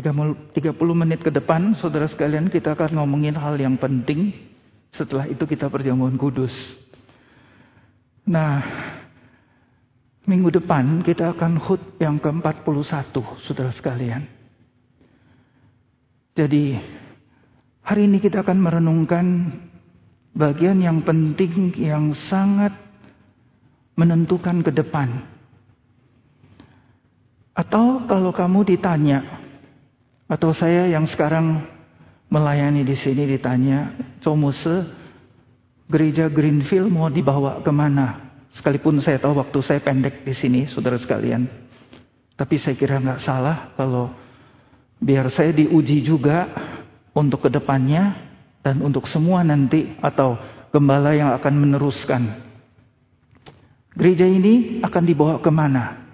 [0.00, 4.34] 30 menit ke depan, saudara sekalian, kita akan ngomongin hal yang penting.
[4.92, 6.52] Setelah itu kita perjamuan kudus.
[8.28, 8.60] Nah,
[10.28, 14.28] minggu depan kita akan hut yang ke-41, saudara sekalian.
[16.36, 16.76] Jadi,
[17.80, 19.26] hari ini kita akan merenungkan
[20.36, 22.76] bagian yang penting yang sangat
[23.96, 25.24] menentukan ke depan.
[27.56, 29.45] Atau kalau kamu ditanya,
[30.26, 31.62] atau saya yang sekarang
[32.26, 34.90] melayani di sini ditanya, Comuse,
[35.86, 38.26] gereja Greenfield mau dibawa ke mana?
[38.54, 41.46] Sekalipun saya tahu waktu saya pendek di sini, saudara sekalian.
[42.34, 44.12] Tapi saya kira nggak salah kalau
[45.00, 46.50] biar saya diuji juga
[47.16, 48.28] untuk ke depannya
[48.60, 50.36] dan untuk semua nanti atau
[50.74, 52.22] gembala yang akan meneruskan.
[53.96, 56.04] Gereja ini akan dibawa ke mana?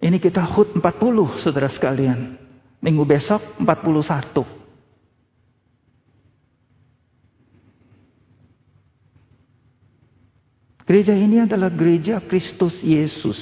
[0.00, 2.39] Ini kita HUT 40 saudara sekalian.
[2.80, 4.60] Minggu besok 41.
[10.88, 13.36] Gereja ini adalah gereja Kristus Yesus.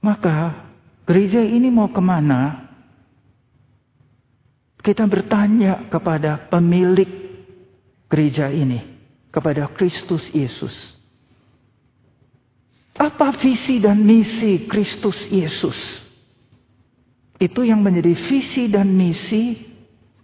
[0.00, 0.62] Maka
[1.02, 2.70] gereja ini mau ke mana?
[4.78, 7.10] Kita bertanya kepada pemilik
[8.06, 8.94] gereja ini.
[9.34, 10.94] Kepada Kristus Yesus.
[12.96, 16.05] Apa visi dan misi Kristus Yesus?
[17.36, 19.60] Itu yang menjadi visi dan misi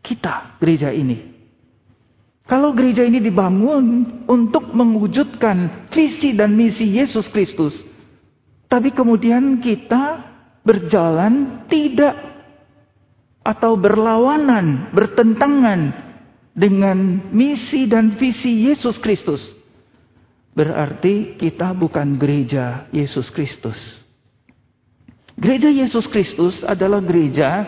[0.01, 1.33] kita, gereja ini.
[2.43, 7.79] Kalau gereja ini dibangun untuk mewujudkan visi dan misi Yesus Kristus,
[8.67, 10.27] tapi kemudian kita
[10.67, 12.19] berjalan tidak
[13.47, 15.81] atau berlawanan, bertentangan
[16.55, 19.43] dengan misi dan visi Yesus Kristus,
[20.53, 24.02] berarti kita bukan gereja Yesus Kristus.
[25.43, 27.67] Gereja Yesus Kristus adalah gereja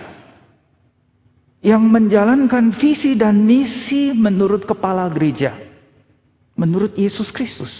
[1.58, 5.58] yang menjalankan visi dan misi menurut kepala gereja.
[6.54, 7.72] Menurut Yesus Kristus.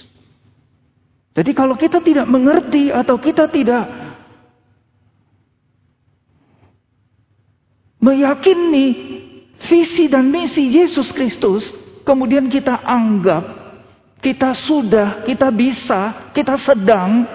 [1.30, 3.86] Jadi kalau kita tidak mengerti atau kita tidak
[8.02, 8.86] meyakini
[9.62, 11.70] visi dan misi Yesus Kristus,
[12.02, 13.64] kemudian kita anggap
[14.24, 17.28] kita sudah, kita bisa, kita sedang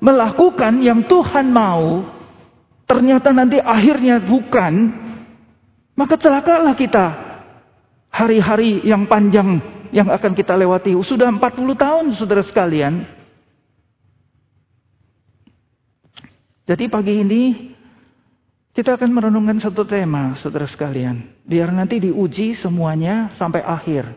[0.00, 2.08] melakukan yang Tuhan mau,
[2.88, 4.72] ternyata nanti akhirnya bukan,
[5.94, 7.06] maka celakalah kita.
[8.10, 9.62] Hari-hari yang panjang
[9.94, 10.98] yang akan kita lewati.
[11.06, 11.38] Sudah 40
[11.78, 13.06] tahun saudara sekalian.
[16.66, 17.42] Jadi pagi ini
[18.70, 21.42] kita akan merenungkan satu tema saudara sekalian.
[21.42, 24.10] Biar nanti diuji semuanya sampai akhir.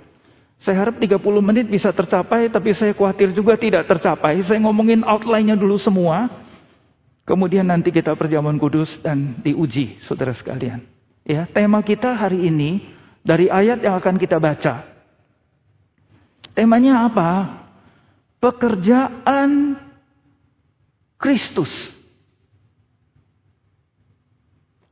[0.63, 4.39] Saya harap 30 menit bisa tercapai, tapi saya khawatir juga tidak tercapai.
[4.47, 6.31] Saya ngomongin outline-nya dulu semua.
[7.27, 10.87] Kemudian nanti kita perjamuan kudus dan diuji, saudara sekalian.
[11.27, 12.79] Ya, tema kita hari ini
[13.27, 14.87] dari ayat yang akan kita baca.
[16.55, 17.59] Temanya apa?
[18.39, 19.75] Pekerjaan
[21.19, 21.71] Kristus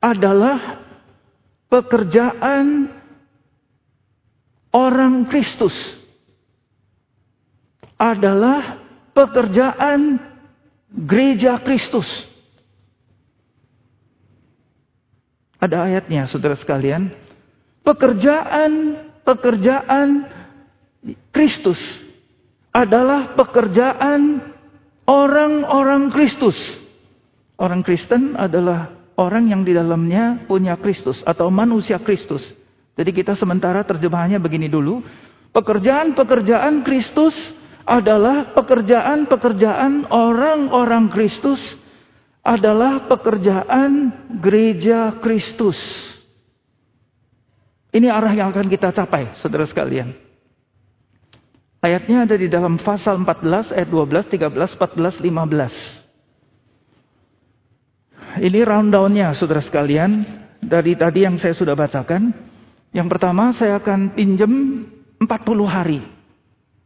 [0.04, 0.84] adalah
[1.72, 2.92] pekerjaan
[4.72, 5.76] orang Kristus
[8.00, 8.82] adalah
[9.14, 10.18] pekerjaan
[10.90, 12.08] gereja Kristus.
[15.62, 17.14] Ada ayatnya, saudara sekalian.
[17.86, 20.26] Pekerjaan pekerjaan
[21.30, 21.78] Kristus
[22.74, 24.42] adalah pekerjaan
[25.06, 26.58] orang-orang Kristus.
[27.62, 28.90] Orang Kristen adalah
[29.22, 32.42] orang yang di dalamnya punya Kristus atau manusia Kristus.
[32.96, 35.04] Jadi kita sementara terjemahannya begini dulu.
[35.52, 37.36] Pekerjaan-pekerjaan Kristus
[37.84, 41.60] adalah pekerjaan-pekerjaan orang-orang Kristus
[42.42, 45.78] adalah pekerjaan gereja Kristus.
[47.92, 50.16] Ini arah yang akan kita capai, saudara sekalian.
[51.82, 56.02] Ayatnya ada di dalam pasal 14 ayat 12, 13, 14, 15.
[58.40, 60.40] Ini rundownnya saudara sekalian.
[60.62, 62.51] Dari tadi yang saya sudah bacakan.
[62.92, 64.52] Yang pertama saya akan pinjam
[65.20, 65.32] 40
[65.68, 66.04] hari.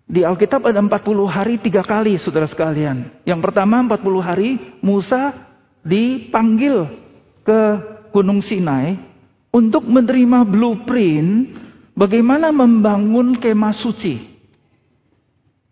[0.05, 3.09] Di Alkitab ada 40 hari tiga kali saudara sekalian.
[3.25, 4.49] Yang pertama 40 hari
[4.85, 5.33] Musa
[5.81, 6.85] dipanggil
[7.41, 7.61] ke
[8.13, 9.01] Gunung Sinai
[9.49, 11.57] untuk menerima blueprint
[11.97, 14.21] bagaimana membangun kemah suci.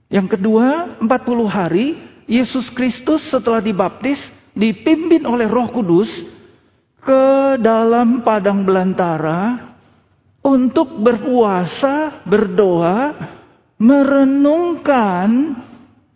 [0.10, 1.10] Yang kedua 40
[1.46, 1.86] hari
[2.26, 4.18] Yesus Kristus setelah dibaptis
[4.58, 6.10] dipimpin oleh roh kudus
[7.06, 7.24] ke
[7.62, 9.73] dalam padang belantara
[10.44, 13.16] untuk berpuasa, berdoa,
[13.80, 15.56] merenungkan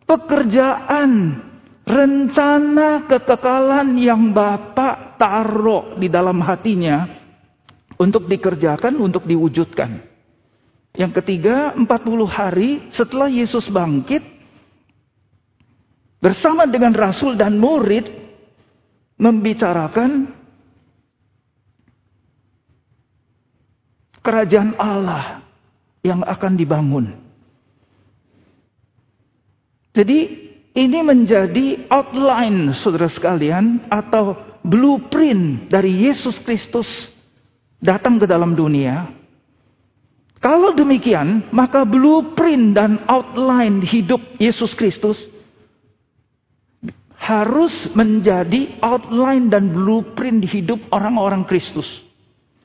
[0.04, 1.42] pekerjaan,
[1.88, 7.08] rencana kekekalan yang Bapak taruh di dalam hatinya
[7.96, 10.04] untuk dikerjakan, untuk diwujudkan.
[10.98, 11.88] Yang ketiga, 40
[12.28, 14.22] hari setelah Yesus bangkit,
[16.20, 18.10] bersama dengan rasul dan murid,
[19.18, 20.37] membicarakan
[24.28, 25.40] kerajaan Allah
[26.04, 27.16] yang akan dibangun.
[29.96, 30.20] Jadi
[30.76, 34.36] ini menjadi outline saudara sekalian atau
[34.68, 36.86] blueprint dari Yesus Kristus
[37.80, 39.16] datang ke dalam dunia.
[40.38, 45.18] Kalau demikian, maka blueprint dan outline hidup Yesus Kristus
[47.18, 52.07] harus menjadi outline dan blueprint hidup orang-orang Kristus.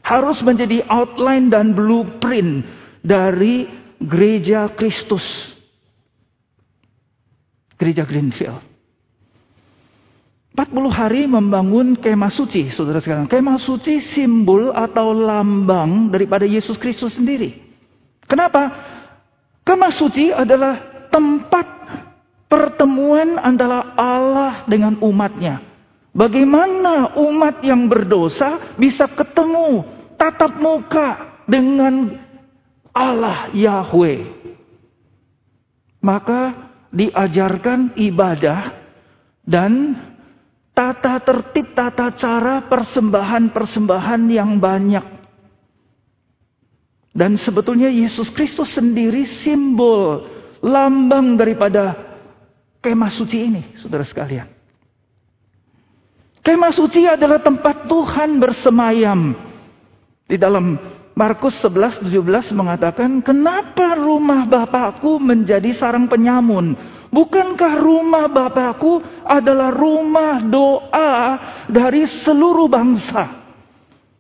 [0.03, 2.67] Harus menjadi outline dan blueprint
[3.03, 3.71] dari
[4.03, 5.25] gereja Kristus.
[7.79, 8.73] Gereja Greenfield.
[10.53, 13.25] 40 hari membangun kemah suci, saudara sekalian.
[13.25, 17.57] Kemah suci simbol atau lambang daripada Yesus Kristus sendiri.
[18.29, 18.69] Kenapa?
[19.65, 21.67] Kemah suci adalah tempat
[22.53, 25.72] pertemuan antara Allah dengan umatnya.
[26.13, 29.81] Bagaimana umat yang berdosa bisa ketemu
[30.21, 32.21] tatap muka dengan
[32.93, 34.29] Allah Yahweh.
[36.05, 38.77] Maka diajarkan ibadah
[39.49, 39.97] dan
[40.77, 45.25] tata tertib, tata cara persembahan-persembahan yang banyak.
[47.13, 50.29] Dan sebetulnya Yesus Kristus sendiri simbol,
[50.61, 51.97] lambang daripada
[52.85, 54.62] kemah suci ini, saudara sekalian.
[56.43, 59.31] Kemah suci adalah tempat Tuhan bersemayam.
[60.27, 60.75] Di dalam
[61.15, 66.75] Markus 11, 17 mengatakan, Kenapa rumah Bapakku menjadi sarang penyamun?
[67.15, 71.15] Bukankah rumah Bapakku adalah rumah doa
[71.71, 73.39] dari seluruh bangsa?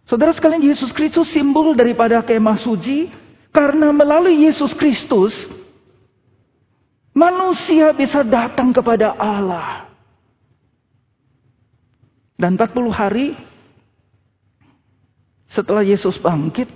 [0.07, 3.11] Saudara sekalian, Yesus Kristus simbol daripada kemah suci,
[3.51, 5.33] karena melalui Yesus Kristus,
[7.17, 9.92] manusia bisa datang kepada Allah.
[12.43, 13.39] Dan 40 hari
[15.47, 16.67] setelah Yesus bangkit,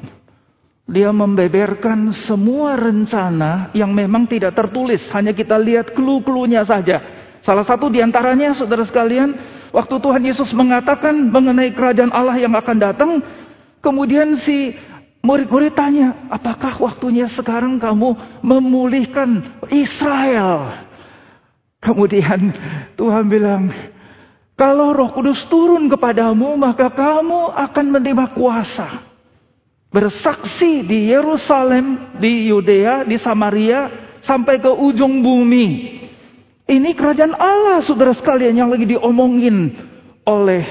[0.86, 7.02] dia membeberkan semua rencana yang memang tidak tertulis, hanya kita lihat clue-cluenya saja.
[7.42, 9.34] Salah satu di antaranya, saudara sekalian,
[9.74, 13.10] waktu Tuhan Yesus mengatakan mengenai kerajaan Allah yang akan datang,
[13.82, 14.70] kemudian si
[15.26, 18.14] murid-murid tanya, apakah waktunya sekarang kamu
[18.46, 20.86] memulihkan Israel?
[21.82, 22.54] Kemudian
[22.94, 23.74] Tuhan bilang,
[24.56, 29.04] kalau roh kudus turun kepadamu, maka kamu akan menerima kuasa.
[29.92, 36.00] Bersaksi di Yerusalem, di Yudea, di Samaria, sampai ke ujung bumi.
[36.66, 39.76] Ini kerajaan Allah, saudara sekalian, yang lagi diomongin
[40.24, 40.64] oleh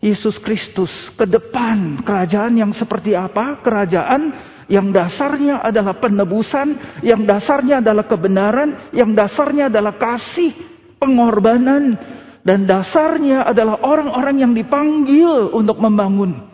[0.00, 2.00] Yesus Kristus ke depan.
[2.00, 3.60] Kerajaan yang seperti apa?
[3.60, 4.32] Kerajaan
[4.72, 11.96] yang dasarnya adalah penebusan, yang dasarnya adalah kebenaran, yang dasarnya adalah kasih, pengorbanan
[12.46, 16.46] dan dasarnya adalah orang-orang yang dipanggil untuk membangun.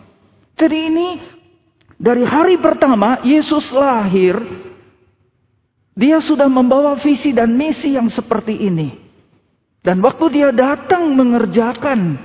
[0.57, 1.07] Jadi ini
[1.97, 4.35] dari hari pertama Yesus lahir,
[5.93, 8.89] dia sudah membawa visi dan misi yang seperti ini.
[9.83, 12.15] Dan waktu dia datang mengerjakan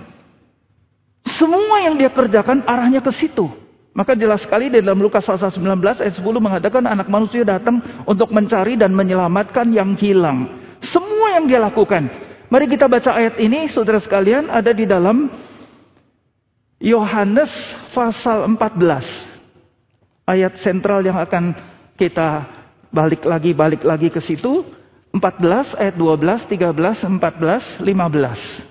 [1.28, 3.50] semua yang dia kerjakan arahnya ke situ.
[3.92, 8.30] Maka jelas sekali di dalam Lukas pasal 19 ayat 10 mengatakan anak manusia datang untuk
[8.30, 10.57] mencari dan menyelamatkan yang hilang.
[10.82, 12.06] Semua yang dia lakukan.
[12.48, 15.28] Mari kita baca ayat ini, saudara sekalian, ada di dalam
[16.78, 17.50] Yohanes
[17.92, 20.28] pasal 14.
[20.28, 21.56] Ayat sentral yang akan
[21.98, 22.46] kita
[22.94, 24.64] balik lagi, balik lagi ke situ.
[25.10, 28.62] 14 ayat 12, 13, 14, 15.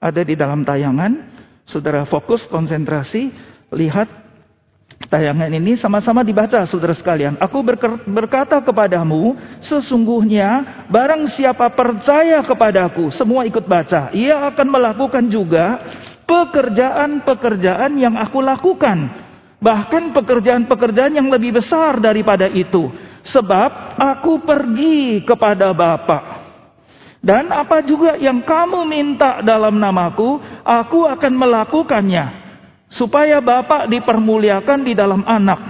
[0.00, 1.32] Ada di dalam tayangan.
[1.64, 3.32] Saudara fokus, konsentrasi,
[3.72, 4.23] lihat
[5.04, 7.36] Tayangan ini sama-sama dibaca saudara sekalian.
[7.36, 7.60] Aku
[8.08, 14.08] berkata kepadamu, sesungguhnya barang siapa percaya kepadaku, semua ikut baca.
[14.16, 15.80] Ia akan melakukan juga
[16.24, 19.24] pekerjaan-pekerjaan yang aku lakukan.
[19.60, 22.92] Bahkan pekerjaan-pekerjaan yang lebih besar daripada itu.
[23.24, 26.44] Sebab aku pergi kepada Bapa.
[27.24, 32.43] Dan apa juga yang kamu minta dalam namaku, aku akan melakukannya
[32.94, 35.60] supaya Bapak dipermuliakan di dalam anak.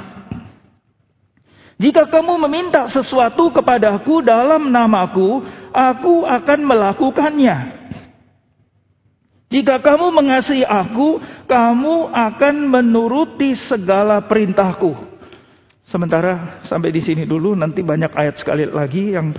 [1.80, 5.42] Jika kamu meminta sesuatu kepadaku dalam namaku,
[5.74, 7.56] aku akan melakukannya.
[9.50, 11.18] Jika kamu mengasihi aku,
[11.50, 14.94] kamu akan menuruti segala perintahku.
[15.84, 19.34] Sementara sampai di sini dulu, nanti banyak ayat sekali lagi yang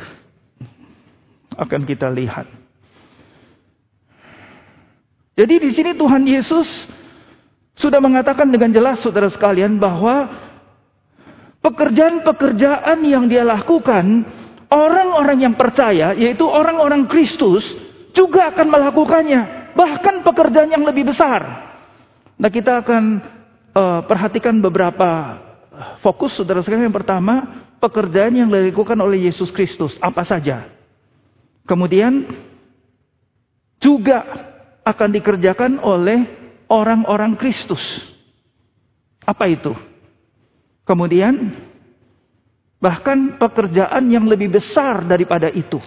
[1.56, 2.48] akan kita lihat.
[5.36, 6.68] Jadi di sini Tuhan Yesus
[7.76, 10.32] sudah mengatakan dengan jelas saudara sekalian bahwa
[11.60, 14.24] pekerjaan-pekerjaan yang dia lakukan,
[14.72, 17.68] orang-orang yang percaya, yaitu orang-orang Kristus,
[18.16, 19.42] juga akan melakukannya.
[19.76, 21.44] Bahkan pekerjaan yang lebih besar.
[22.40, 23.04] Nah kita akan
[23.76, 25.42] uh, perhatikan beberapa
[26.00, 26.88] fokus saudara sekalian.
[26.88, 30.00] Yang pertama, pekerjaan yang dilakukan oleh Yesus Kristus.
[30.00, 30.72] Apa saja.
[31.68, 32.24] Kemudian
[33.84, 34.24] juga
[34.88, 37.82] akan dikerjakan oleh orang-orang Kristus.
[39.26, 39.74] Apa itu?
[40.86, 41.58] Kemudian
[42.78, 45.82] bahkan pekerjaan yang lebih besar daripada itu.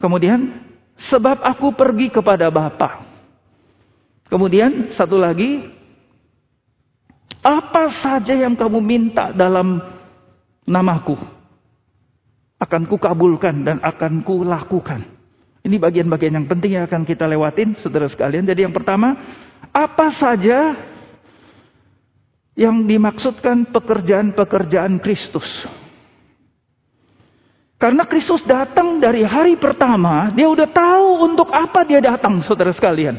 [0.00, 0.56] Kemudian
[0.96, 3.04] sebab aku pergi kepada Bapa.
[4.32, 5.68] Kemudian satu lagi
[7.44, 9.80] apa saja yang kamu minta dalam
[10.64, 11.16] namaku
[12.60, 15.19] akan kukabulkan dan akan kulakukan.
[15.60, 18.48] Ini bagian-bagian yang penting yang akan kita lewatin, saudara sekalian.
[18.48, 19.12] Jadi yang pertama,
[19.68, 20.72] apa saja
[22.56, 25.68] yang dimaksudkan pekerjaan-pekerjaan Kristus?
[27.80, 33.16] Karena Kristus datang dari hari pertama, dia udah tahu untuk apa dia datang, saudara sekalian.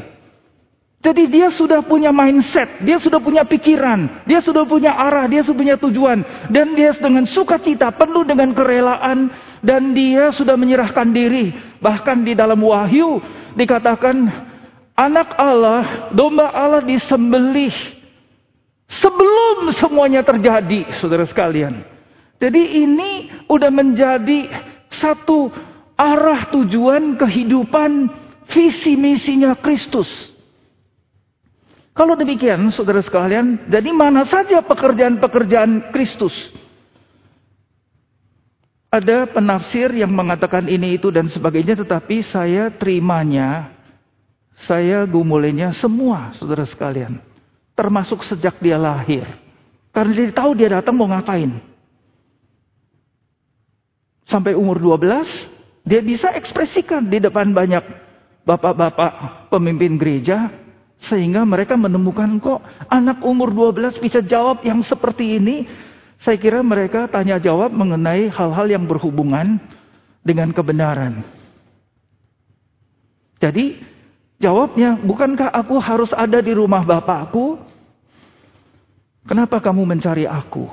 [1.02, 5.58] Jadi dia sudah punya mindset, dia sudah punya pikiran, dia sudah punya arah, dia sudah
[5.58, 6.22] punya tujuan.
[6.46, 9.34] Dan dia dengan sukacita, penuh dengan kerelaan,
[9.66, 11.71] dan dia sudah menyerahkan diri.
[11.82, 13.18] Bahkan di dalam wahyu
[13.58, 14.14] dikatakan,
[14.94, 17.74] anak Allah, domba Allah disembelih.
[18.86, 21.82] Sebelum semuanya terjadi, saudara sekalian.
[22.38, 24.46] Jadi ini udah menjadi
[24.92, 25.50] satu
[25.98, 28.10] arah tujuan kehidupan
[28.50, 30.10] visi misinya Kristus.
[31.92, 36.32] Kalau demikian, saudara sekalian, jadi mana saja pekerjaan-pekerjaan Kristus?
[38.92, 43.72] Ada penafsir yang mengatakan ini itu dan sebagainya, tetapi saya terimanya,
[44.68, 47.16] saya gumulinya semua, saudara sekalian.
[47.72, 49.24] Termasuk sejak dia lahir.
[49.96, 51.56] Karena dia tahu dia datang mau ngapain.
[54.28, 55.24] Sampai umur 12,
[55.88, 57.80] dia bisa ekspresikan di depan banyak
[58.44, 60.52] bapak-bapak pemimpin gereja,
[61.08, 62.60] sehingga mereka menemukan kok
[62.92, 65.64] anak umur 12 bisa jawab yang seperti ini.
[66.22, 69.58] Saya kira mereka tanya jawab mengenai hal-hal yang berhubungan
[70.22, 71.26] dengan kebenaran.
[73.42, 73.82] Jadi
[74.38, 77.58] jawabnya, bukankah aku harus ada di rumah bapakku?
[79.26, 80.70] Kenapa kamu mencari aku?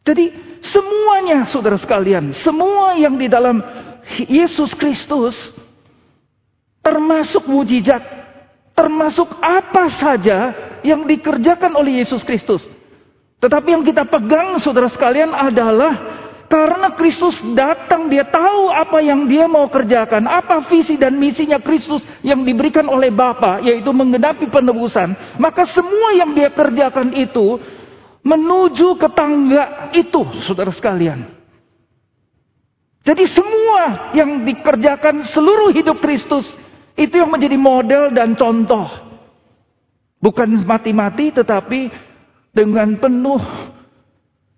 [0.00, 0.32] Jadi
[0.64, 3.60] semuanya saudara sekalian, semua yang di dalam
[4.16, 5.36] Yesus Kristus
[6.80, 8.00] termasuk mujizat
[8.72, 12.64] termasuk apa saja yang dikerjakan oleh Yesus Kristus.
[13.40, 16.20] Tetapi yang kita pegang saudara sekalian adalah
[16.50, 22.02] karena Kristus datang, dia tahu apa yang dia mau kerjakan, apa visi dan misinya Kristus
[22.26, 25.38] yang diberikan oleh Bapa, yaitu menggenapi penebusan.
[25.38, 27.54] Maka semua yang dia kerjakan itu
[28.26, 31.38] menuju ke tangga itu, saudara sekalian.
[33.00, 36.50] Jadi semua yang dikerjakan seluruh hidup Kristus
[36.98, 38.90] itu yang menjadi model dan contoh.
[40.20, 42.09] Bukan mati-mati tetapi
[42.50, 43.42] dengan penuh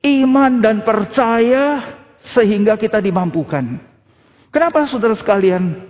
[0.02, 1.96] iman dan percaya
[2.32, 3.78] sehingga kita dimampukan.
[4.52, 5.88] Kenapa saudara sekalian?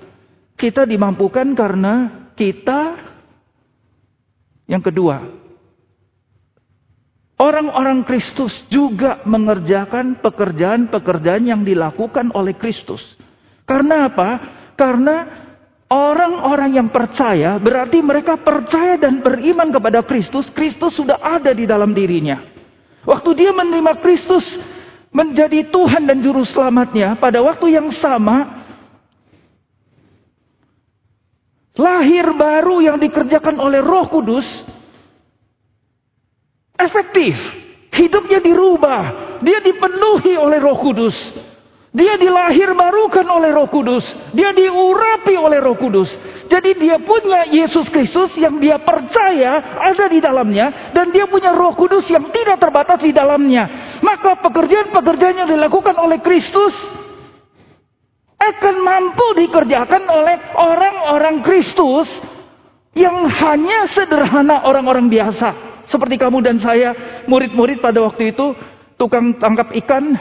[0.55, 3.11] Kita dimampukan karena kita
[4.71, 5.43] yang kedua
[7.43, 13.03] Orang-orang Kristus juga mengerjakan pekerjaan-pekerjaan yang dilakukan oleh Kristus.
[13.67, 14.31] Karena apa?
[14.79, 15.27] Karena
[15.93, 20.49] Orang-orang yang percaya berarti mereka percaya dan beriman kepada Kristus.
[20.49, 22.41] Kristus sudah ada di dalam dirinya.
[23.05, 24.57] Waktu dia menerima Kristus
[25.13, 28.65] menjadi Tuhan dan Juru Selamatnya, pada waktu yang sama,
[31.77, 34.49] lahir baru yang dikerjakan oleh Roh Kudus
[36.81, 37.37] efektif.
[37.93, 39.03] Hidupnya dirubah,
[39.45, 41.52] dia dipenuhi oleh Roh Kudus.
[41.93, 44.09] Dia dilahir barukan oleh Roh Kudus.
[44.33, 46.09] Dia diurapi oleh Roh Kudus.
[46.49, 51.77] Jadi dia punya Yesus Kristus yang dia percaya ada di dalamnya dan dia punya Roh
[51.77, 53.69] Kudus yang tidak terbatas di dalamnya.
[54.01, 56.73] Maka pekerjaan-pekerjaan yang dilakukan oleh Kristus
[58.41, 62.09] akan mampu dikerjakan oleh orang-orang Kristus
[62.97, 65.85] yang hanya sederhana orang-orang biasa.
[65.93, 68.57] Seperti kamu dan saya, murid-murid pada waktu itu
[68.97, 70.17] tukang tangkap ikan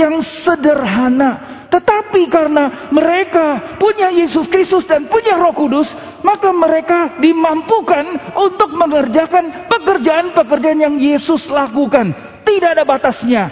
[0.00, 1.60] yang sederhana.
[1.70, 5.86] Tetapi karena mereka punya Yesus Kristus dan punya Roh Kudus,
[6.24, 12.10] maka mereka dimampukan untuk mengerjakan pekerjaan-pekerjaan yang Yesus lakukan.
[12.42, 13.44] Tidak ada batasnya.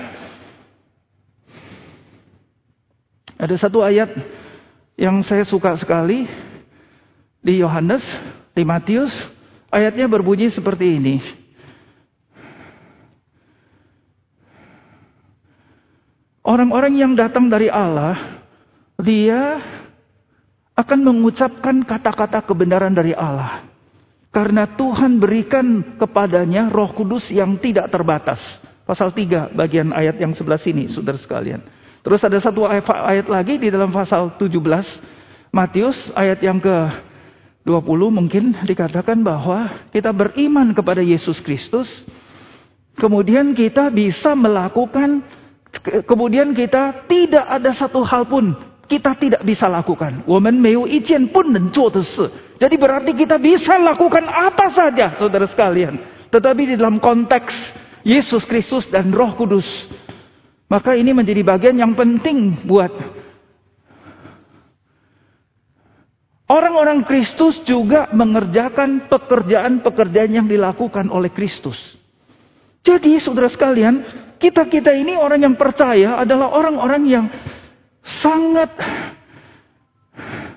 [3.39, 4.11] Ada satu ayat
[4.99, 6.27] yang saya suka sekali
[7.39, 8.03] di Yohanes,
[8.51, 9.15] di Matius,
[9.71, 11.38] ayatnya berbunyi seperti ini.
[16.49, 18.41] Orang-orang yang datang dari Allah,
[18.97, 19.61] dia
[20.73, 23.69] akan mengucapkan kata-kata kebenaran dari Allah.
[24.33, 28.41] Karena Tuhan berikan kepadanya roh kudus yang tidak terbatas.
[28.89, 31.61] Pasal 3 bagian ayat yang sebelah sini, saudara sekalian.
[32.01, 36.77] Terus ada satu ayat, lagi di dalam pasal 17 Matius ayat yang ke
[37.69, 42.09] 20 mungkin dikatakan bahwa kita beriman kepada Yesus Kristus.
[42.97, 45.21] Kemudian kita bisa melakukan
[46.05, 48.57] kemudian kita tidak ada satu hal pun
[48.89, 50.25] kita tidak bisa lakukan.
[50.25, 51.53] Woman meu ijian pun
[52.59, 56.01] Jadi berarti kita bisa lakukan apa saja, saudara sekalian.
[56.33, 57.53] Tetapi di dalam konteks
[58.03, 59.69] Yesus Kristus dan Roh Kudus,
[60.73, 62.91] maka ini menjadi bagian yang penting buat
[66.49, 71.77] orang-orang Kristus juga mengerjakan pekerjaan-pekerjaan yang dilakukan oleh Kristus.
[72.89, 74.01] Jadi, saudara sekalian,
[74.41, 77.27] kita-kita ini orang yang percaya adalah orang-orang yang
[78.01, 78.73] sangat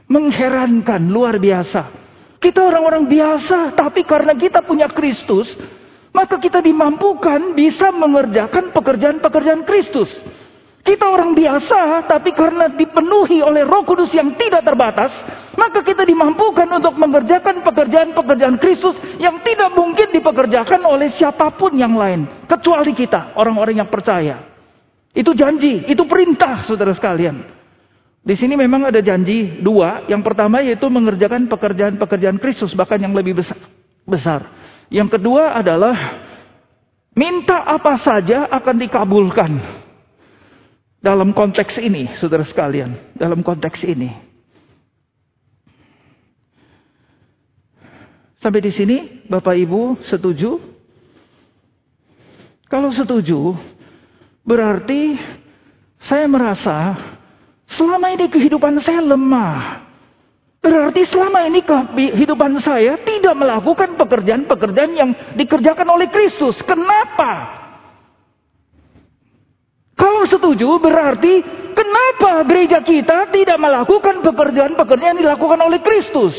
[0.08, 1.92] mengherankan, luar biasa.
[2.40, 5.52] Kita orang-orang biasa, tapi karena kita punya Kristus,
[6.16, 10.08] maka kita dimampukan bisa mengerjakan pekerjaan-pekerjaan Kristus.
[10.82, 15.14] Kita orang biasa, tapi karena dipenuhi oleh roh kudus yang tidak terbatas,
[15.54, 21.94] maka kita dimampukan untuk mengerjakan pekerjaan-pekerjaan Kristus yang tidak mungkin dipekerjakan oleh siapa pun yang
[21.94, 22.26] lain.
[22.50, 24.42] Kecuali kita, orang-orang yang percaya.
[25.14, 27.46] Itu janji, itu perintah saudara sekalian.
[28.22, 30.10] Di sini memang ada janji dua.
[30.10, 33.38] Yang pertama yaitu mengerjakan pekerjaan-pekerjaan Kristus, bahkan yang lebih
[34.06, 34.42] besar.
[34.90, 36.26] Yang kedua adalah
[37.14, 39.81] minta apa saja akan dikabulkan.
[41.02, 44.14] Dalam konteks ini, saudara sekalian, dalam konteks ini.
[48.38, 50.62] Sampai di sini, Bapak Ibu setuju?
[52.70, 53.58] Kalau setuju,
[54.46, 55.18] berarti
[56.02, 56.98] saya merasa
[57.70, 59.86] selama ini kehidupan saya lemah.
[60.62, 66.62] Berarti selama ini kehidupan saya tidak melakukan pekerjaan-pekerjaan yang dikerjakan oleh Kristus.
[66.62, 67.61] Kenapa?
[70.02, 71.46] Kalau setuju berarti
[71.78, 76.34] kenapa gereja kita tidak melakukan pekerjaan-pekerjaan yang dilakukan oleh Kristus?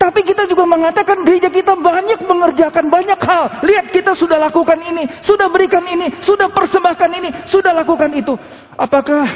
[0.00, 3.60] Tapi kita juga mengatakan gereja kita banyak mengerjakan banyak hal.
[3.60, 8.32] Lihat kita sudah lakukan ini, sudah berikan ini, sudah persembahkan ini, sudah lakukan itu.
[8.80, 9.28] Apakah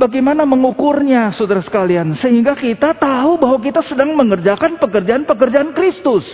[0.00, 2.16] bagaimana mengukurnya saudara sekalian?
[2.16, 6.24] Sehingga kita tahu bahwa kita sedang mengerjakan pekerjaan-pekerjaan Kristus.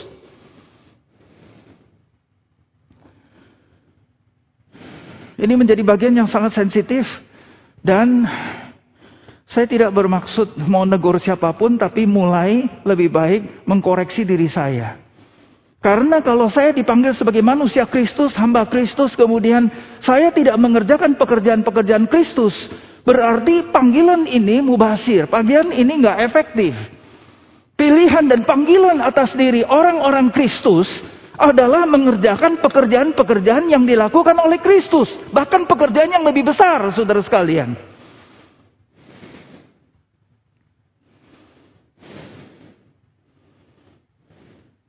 [5.35, 7.07] Ini menjadi bagian yang sangat sensitif
[7.83, 8.23] dan
[9.44, 15.05] saya tidak bermaksud mau negur siapa pun tapi mulai lebih baik mengkoreksi diri saya.
[15.85, 19.68] Karena kalau saya dipanggil sebagai manusia Kristus, hamba Kristus, kemudian
[20.01, 22.73] saya tidak mengerjakan pekerjaan-pekerjaan Kristus,
[23.05, 26.73] berarti panggilan ini mubasir, panggilan ini nggak efektif.
[27.77, 30.88] Pilihan dan panggilan atas diri orang-orang Kristus
[31.35, 35.11] adalah mengerjakan pekerjaan-pekerjaan yang dilakukan oleh Kristus.
[35.35, 37.75] Bahkan pekerjaan yang lebih besar, saudara sekalian.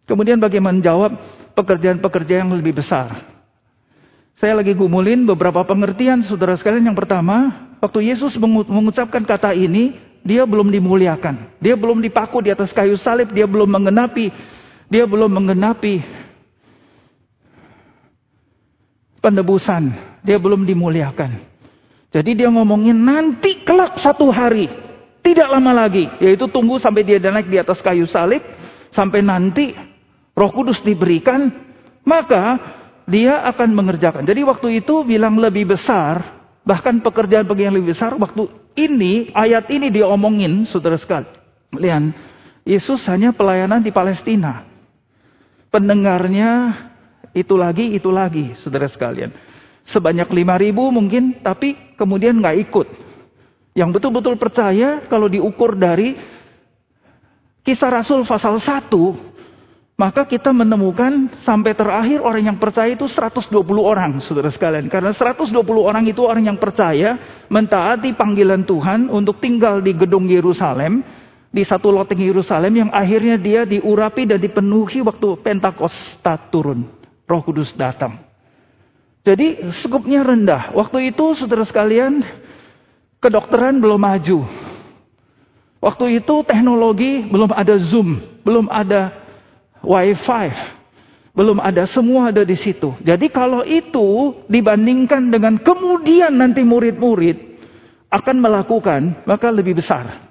[0.05, 1.11] Kemudian bagaimana menjawab
[1.57, 3.25] pekerjaan-pekerjaan yang lebih besar?
[4.37, 6.93] Saya lagi gumulin beberapa pengertian saudara sekalian.
[6.93, 11.57] Yang pertama, waktu Yesus mengucapkan kata ini, dia belum dimuliakan.
[11.57, 14.29] Dia belum dipaku di atas kayu salib, dia belum mengenapi
[14.89, 16.05] dia belum mengenapi
[19.25, 19.89] penebusan.
[20.21, 21.41] Dia belum dimuliakan.
[22.13, 24.69] Jadi dia ngomongin nanti kelak satu hari.
[25.25, 26.05] Tidak lama lagi.
[26.21, 28.45] Yaitu tunggu sampai dia naik di atas kayu salib.
[28.93, 29.73] Sampai nanti
[30.37, 31.49] roh kudus diberikan.
[32.05, 32.61] Maka
[33.09, 34.21] dia akan mengerjakan.
[34.21, 36.45] Jadi waktu itu bilang lebih besar.
[36.61, 38.13] Bahkan pekerjaan-pekerjaan lebih besar.
[38.17, 41.29] Waktu ini, ayat ini dia omongin, saudara sekali.
[41.77, 42.13] Lihat,
[42.65, 44.65] Yesus hanya pelayanan di Palestina.
[45.69, 46.73] Pendengarnya
[47.33, 49.31] itu lagi, itu lagi, saudara sekalian.
[49.85, 52.87] Sebanyak lima ribu mungkin, tapi kemudian nggak ikut.
[53.75, 56.15] Yang betul-betul percaya kalau diukur dari
[57.65, 58.89] kisah Rasul pasal 1,
[59.95, 64.91] maka kita menemukan sampai terakhir orang yang percaya itu 120 orang, saudara sekalian.
[64.91, 70.99] Karena 120 orang itu orang yang percaya, mentaati panggilan Tuhan untuk tinggal di gedung Yerusalem,
[71.47, 77.04] di satu loteng Yerusalem yang akhirnya dia diurapi dan dipenuhi waktu Pentakosta turun.
[77.25, 78.21] Roh Kudus datang.
[79.25, 80.69] Jadi skupnya rendah.
[80.77, 82.21] Waktu itu saudara sekalian,
[83.17, 84.45] kedokteran belum maju.
[85.81, 89.13] Waktu itu teknologi belum ada Zoom, belum ada
[89.81, 90.49] Wi-Fi,
[91.33, 92.93] belum ada semua ada di situ.
[93.01, 97.57] Jadi kalau itu dibandingkan dengan kemudian nanti murid-murid
[98.13, 100.25] akan melakukan, maka lebih besar.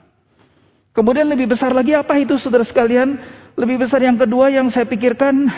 [0.94, 3.18] Kemudian lebih besar lagi apa itu saudara sekalian?
[3.58, 5.50] Lebih besar yang kedua yang saya pikirkan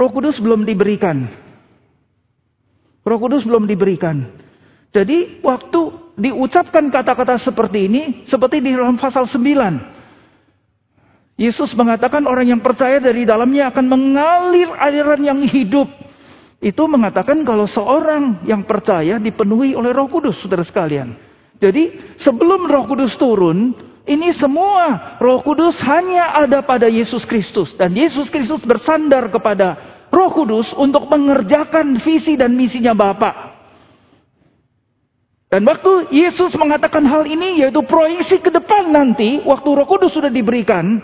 [0.00, 1.28] Roh Kudus belum diberikan.
[3.04, 4.32] Roh Kudus belum diberikan.
[4.96, 5.80] Jadi waktu
[6.16, 11.36] diucapkan kata-kata seperti ini, seperti di dalam pasal 9.
[11.36, 15.88] Yesus mengatakan orang yang percaya dari dalamnya akan mengalir aliran yang hidup.
[16.60, 21.16] Itu mengatakan kalau seorang yang percaya dipenuhi oleh roh kudus, saudara sekalian.
[21.60, 23.72] Jadi sebelum roh kudus turun,
[24.10, 27.78] ini semua roh kudus hanya ada pada Yesus Kristus.
[27.78, 29.78] Dan Yesus Kristus bersandar kepada
[30.10, 33.54] Roh Kudus untuk mengerjakan visi dan misinya Bapa.
[35.50, 40.30] Dan waktu Yesus mengatakan hal ini yaitu proyeksi ke depan nanti waktu Roh Kudus sudah
[40.30, 40.98] diberikan,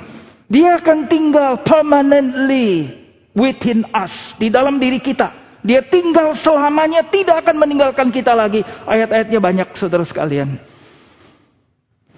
[0.50, 2.90] dia akan tinggal permanently
[3.34, 5.58] within us di dalam diri kita.
[5.66, 8.62] Dia tinggal selamanya tidak akan meninggalkan kita lagi.
[8.86, 10.62] Ayat-ayatnya banyak saudara sekalian.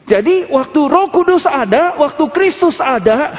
[0.09, 3.37] Jadi waktu Roh Kudus ada, waktu Kristus ada,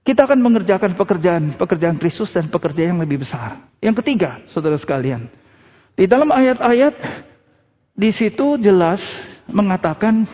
[0.00, 3.62] Kita akan mengerjakan pekerjaan-pekerjaan Kristus dan pekerjaan yang lebih besar.
[3.78, 5.30] Yang ketiga, saudara sekalian.
[5.94, 6.98] Di dalam ayat-ayat
[7.94, 8.98] di situ jelas
[9.46, 10.26] mengatakan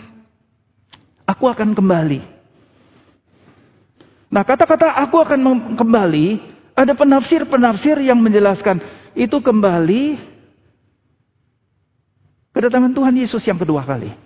[1.28, 2.24] aku akan kembali.
[4.32, 6.26] Nah, kata-kata aku akan kembali
[6.72, 8.78] ada penafsir-penafsir yang menjelaskan
[9.18, 10.16] itu kembali
[12.56, 14.16] kedatangan Tuhan Yesus yang kedua kali.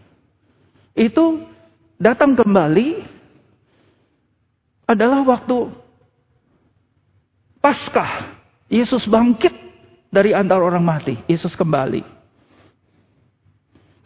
[0.95, 1.43] Itu
[1.99, 3.03] datang kembali
[4.87, 5.75] adalah waktu
[7.59, 8.38] Paskah.
[8.71, 9.51] Yesus bangkit
[10.14, 11.19] dari antara orang mati.
[11.27, 12.07] Yesus kembali.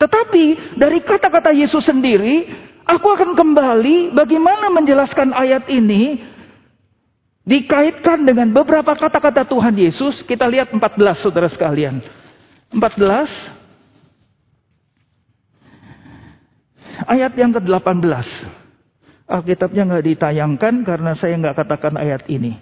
[0.01, 2.49] Tetapi dari kata-kata Yesus sendiri,
[2.89, 6.25] aku akan kembali bagaimana menjelaskan ayat ini
[7.45, 10.25] dikaitkan dengan beberapa kata-kata Tuhan Yesus.
[10.25, 10.81] Kita lihat 14
[11.21, 12.01] saudara sekalian.
[12.73, 13.64] 14
[17.07, 18.27] ayat yang ke-18.
[19.25, 22.61] Alkitabnya nggak ditayangkan karena saya nggak katakan ayat ini.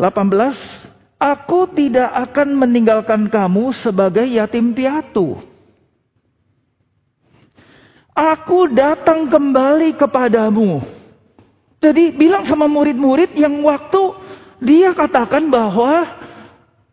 [0.00, 1.16] 18.
[1.16, 5.40] Aku tidak akan meninggalkan kamu sebagai yatim piatu.
[8.16, 10.80] Aku datang kembali kepadamu.
[11.80, 14.00] Jadi bilang sama murid-murid yang waktu
[14.64, 16.16] dia katakan bahwa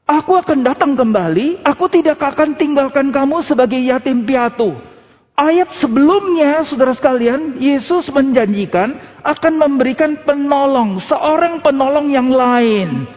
[0.03, 4.92] aku akan datang kembali, aku tidak akan tinggalkan kamu sebagai yatim piatu.
[5.33, 13.09] Ayat sebelumnya, saudara sekalian, Yesus menjanjikan akan memberikan penolong, seorang penolong yang lain.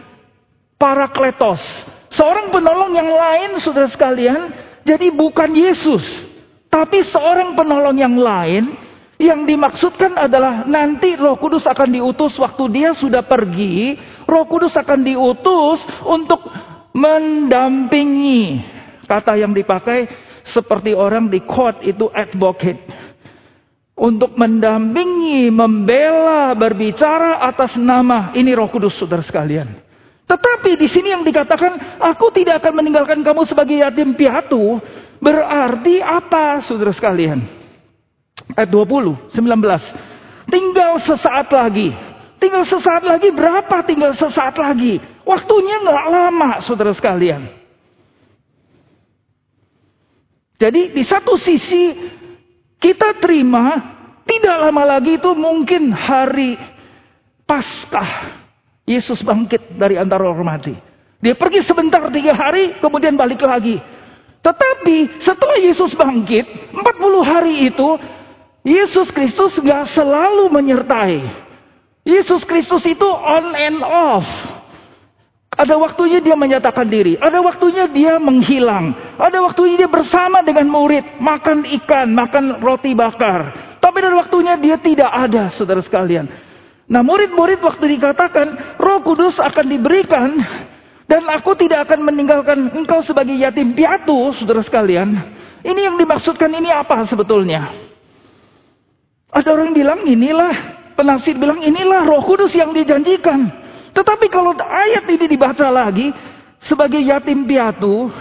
[0.81, 1.61] Parakletos.
[2.09, 4.49] Seorang penolong yang lain, saudara sekalian,
[4.81, 6.25] jadi bukan Yesus.
[6.73, 8.73] Tapi seorang penolong yang lain,
[9.21, 13.93] yang dimaksudkan adalah nanti roh kudus akan diutus waktu dia sudah pergi.
[14.25, 16.49] Roh kudus akan diutus untuk
[16.97, 18.73] mendampingi.
[19.05, 22.79] Kata yang dipakai seperti orang di court itu advocate.
[23.97, 29.65] Untuk mendampingi, membela, berbicara atas nama ini Roh Kudus Saudara sekalian.
[30.27, 34.77] Tetapi di sini yang dikatakan aku tidak akan meninggalkan kamu sebagai yatim piatu
[35.17, 37.41] berarti apa Saudara sekalian?
[38.53, 40.53] Ayat 20, 19.
[40.53, 41.89] Tinggal sesaat lagi.
[42.37, 43.81] Tinggal sesaat lagi berapa?
[43.81, 45.01] Tinggal sesaat lagi.
[45.25, 47.56] Waktunya nggak lama Saudara sekalian.
[50.57, 51.93] Jadi di satu sisi
[52.81, 56.57] kita terima tidak lama lagi itu mungkin hari
[57.47, 58.43] Paskah.
[58.87, 60.71] Yesus bangkit dari antara orang mati.
[61.19, 63.83] Dia pergi sebentar tiga hari kemudian balik lagi.
[64.39, 66.87] Tetapi setelah Yesus bangkit 40
[67.19, 67.99] hari itu
[68.63, 71.19] Yesus Kristus gak selalu menyertai.
[72.07, 74.27] Yesus Kristus itu on and off.
[75.57, 77.17] Ada waktunya dia menyatakan diri.
[77.17, 78.93] Ada waktunya dia menghilang.
[79.17, 81.17] Ada waktunya dia bersama dengan murid.
[81.17, 83.57] Makan ikan, makan roti bakar.
[83.81, 86.29] Tapi ada waktunya dia tidak ada, saudara sekalian.
[86.85, 90.29] Nah murid-murid waktu dikatakan roh kudus akan diberikan.
[91.09, 95.09] Dan aku tidak akan meninggalkan engkau sebagai yatim piatu, saudara sekalian.
[95.65, 97.73] Ini yang dimaksudkan ini apa sebetulnya?
[99.33, 100.53] Ada orang bilang inilah,
[100.93, 103.56] penafsir bilang inilah roh kudus yang dijanjikan.
[103.97, 106.13] Tetapi kalau ayat ini dibaca lagi
[106.61, 108.13] sebagai yatim piatu,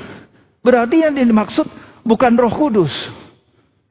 [0.65, 1.69] berarti yang dimaksud
[2.01, 2.93] bukan Roh Kudus,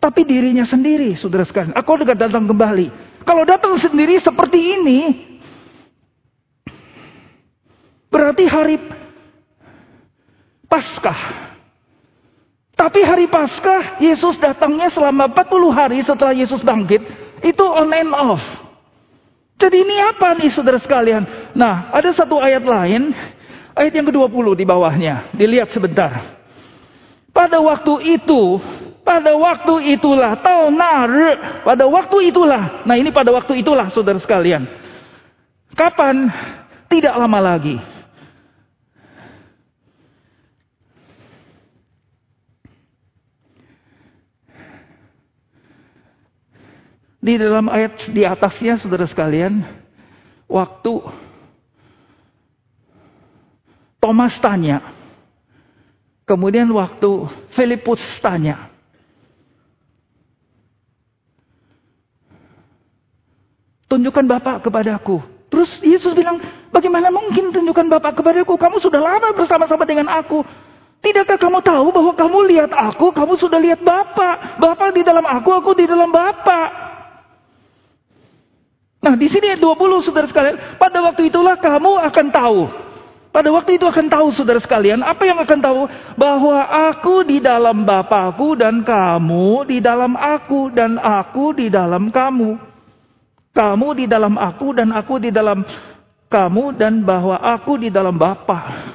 [0.01, 1.77] tapi dirinya sendiri, saudara sekalian.
[1.77, 2.89] Aku dekat datang kembali.
[3.21, 4.99] Kalau datang sendiri seperti ini,
[8.09, 8.81] berarti hari
[10.65, 11.53] Paskah.
[12.73, 17.05] Tapi hari Paskah, Yesus datangnya selama 40 hari setelah Yesus bangkit.
[17.45, 18.64] Itu on and off.
[19.65, 21.25] Jadi ini apa nih saudara sekalian?
[21.57, 23.09] Nah, ada satu ayat lain.
[23.73, 25.33] Ayat yang ke-20 di bawahnya.
[25.33, 26.37] Dilihat sebentar.
[27.33, 28.61] Pada waktu itu,
[29.01, 30.37] pada waktu itulah,
[30.69, 31.11] nar,
[31.65, 32.85] pada waktu itulah.
[32.85, 34.69] Nah ini pada waktu itulah saudara sekalian.
[35.73, 36.29] Kapan?
[36.85, 37.94] Tidak lama lagi.
[47.25, 49.65] Di dalam ayat di atasnya saudara sekalian,
[50.45, 51.01] waktu
[53.97, 54.93] Thomas tanya,
[56.29, 57.25] kemudian waktu
[57.57, 58.69] Filipus tanya,
[63.89, 65.25] tunjukkan Bapak kepadaku.
[65.49, 66.37] Terus Yesus bilang,
[66.69, 68.53] bagaimana mungkin tunjukkan Bapak kepadaku?
[68.53, 70.45] Kamu sudah lama bersama-sama dengan aku.
[71.01, 74.61] Tidakkah kamu tahu bahwa kamu lihat aku, kamu sudah lihat Bapak.
[74.61, 76.85] Bapak di dalam aku, aku di dalam Bapak.
[79.05, 82.61] Nah, di sini 20 Saudara sekalian, pada waktu itulah kamu akan tahu.
[83.29, 85.85] Pada waktu itu akan tahu Saudara sekalian, apa yang akan tahu?
[86.17, 86.57] Bahwa
[86.89, 92.57] aku di dalam Bapakku dan kamu di dalam aku dan aku di dalam kamu.
[93.53, 95.61] Kamu di dalam aku dan aku di dalam
[96.25, 98.89] kamu dan bahwa aku di dalam Bapa.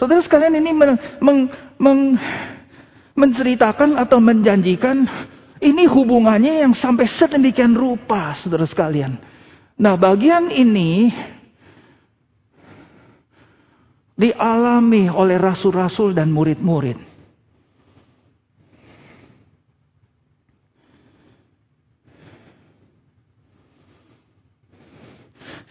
[0.00, 1.36] Saudara sekalian ini men, men,
[1.76, 1.98] men,
[3.12, 5.04] menceritakan atau menjanjikan
[5.60, 9.16] ini hubungannya yang sampai sedemikian rupa, saudara sekalian.
[9.76, 11.08] Nah, bagian ini
[14.16, 16.96] dialami oleh rasul-rasul dan murid-murid.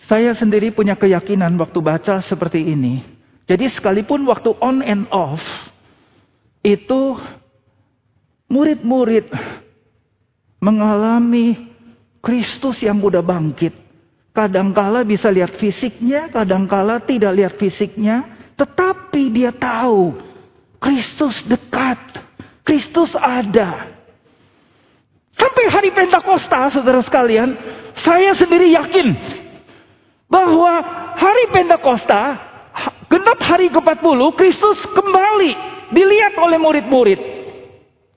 [0.05, 3.01] Saya sendiri punya keyakinan waktu baca seperti ini.
[3.49, 5.41] Jadi sekalipun waktu on and off,
[6.61, 7.17] itu
[8.45, 9.29] murid-murid
[10.65, 11.69] mengalami
[12.25, 13.77] Kristus yang udah bangkit.
[14.33, 20.17] Kadangkala bisa lihat fisiknya, kadangkala tidak lihat fisiknya, tetapi dia tahu
[20.81, 22.01] Kristus dekat,
[22.65, 23.93] Kristus ada.
[25.37, 27.53] Sampai hari Pentakosta, saudara sekalian,
[28.01, 29.07] saya sendiri yakin
[30.25, 30.81] bahwa
[31.15, 32.41] hari Pentakosta,
[33.07, 35.51] genap hari ke-40, Kristus kembali
[35.93, 37.34] dilihat oleh murid-murid.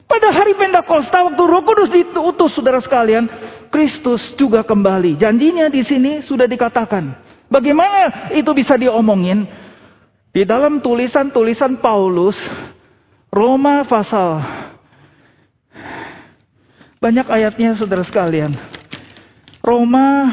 [0.08, 3.28] Pada hari Pentakosta waktu Roh Kudus diutus saudara sekalian,
[3.68, 5.20] Kristus juga kembali.
[5.20, 7.12] Janjinya di sini sudah dikatakan.
[7.52, 9.44] Bagaimana itu bisa diomongin?
[10.32, 12.40] Di dalam tulisan-tulisan Paulus,
[13.28, 14.40] Roma pasal
[16.98, 18.56] banyak ayatnya saudara sekalian.
[19.60, 20.32] Roma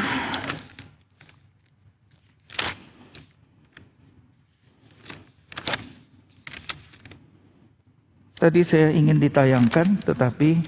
[8.36, 10.60] Tadi saya ingin ditayangkan, tetapi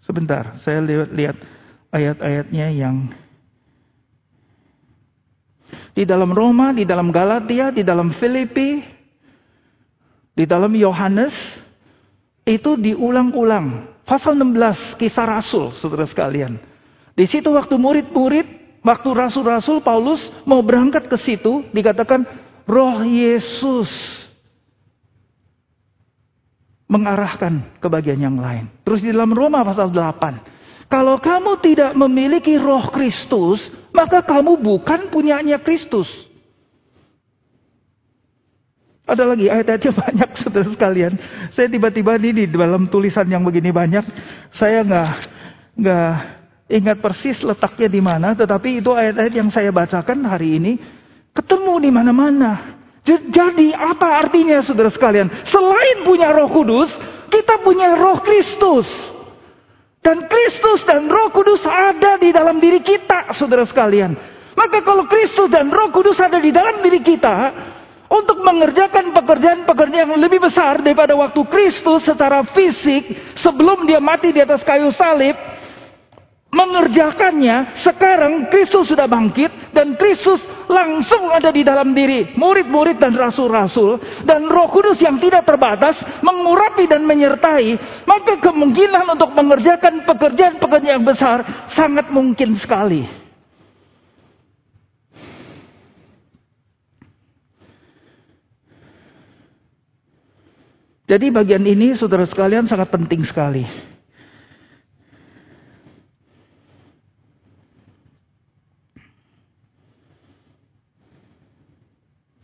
[0.00, 0.80] sebentar, saya
[1.12, 1.36] lihat,
[1.92, 3.12] ayat-ayatnya yang
[5.92, 8.80] di dalam Roma, di dalam Galatia, di dalam Filipi,
[10.32, 11.36] di dalam Yohanes,
[12.48, 13.96] itu diulang-ulang.
[14.08, 16.56] Pasal 16, kisah Rasul, saudara sekalian.
[17.12, 23.88] Di situ waktu murid-murid, waktu Rasul-Rasul Paulus mau berangkat ke situ, dikatakan roh Yesus
[26.86, 28.70] mengarahkan ke bagian yang lain.
[28.86, 30.86] Terus di dalam Roma pasal 8.
[30.86, 33.58] Kalau kamu tidak memiliki roh Kristus,
[33.90, 36.06] maka kamu bukan punyanya Kristus.
[39.06, 41.12] Ada lagi ayat-ayatnya banyak saudara sekalian.
[41.54, 44.02] Saya tiba-tiba ini di dalam tulisan yang begini banyak,
[44.54, 45.10] saya nggak
[45.78, 46.14] nggak
[46.66, 50.72] ingat persis letaknya di mana, tetapi itu ayat-ayat yang saya bacakan hari ini
[51.36, 52.52] Ketemu di mana-mana.
[53.06, 55.30] Jadi apa artinya saudara sekalian?
[55.46, 56.90] Selain punya roh kudus,
[57.30, 58.88] kita punya roh Kristus.
[60.02, 64.16] Dan Kristus dan roh kudus ada di dalam diri kita saudara sekalian.
[64.56, 67.52] Maka kalau Kristus dan roh kudus ada di dalam diri kita,
[68.06, 74.38] untuk mengerjakan pekerjaan-pekerjaan yang lebih besar daripada waktu Kristus secara fisik sebelum dia mati di
[74.38, 75.34] atas kayu salib,
[76.56, 84.00] mengerjakannya, sekarang Kristus sudah bangkit dan Kristus langsung ada di dalam diri murid-murid dan rasul-rasul
[84.24, 87.76] dan Roh Kudus yang tidak terbatas mengurapi dan menyertai,
[88.08, 93.26] maka kemungkinan untuk mengerjakan pekerjaan-pekerjaan yang besar sangat mungkin sekali.
[101.06, 103.62] Jadi bagian ini saudara sekalian sangat penting sekali.
[103.62, 103.94] Oh,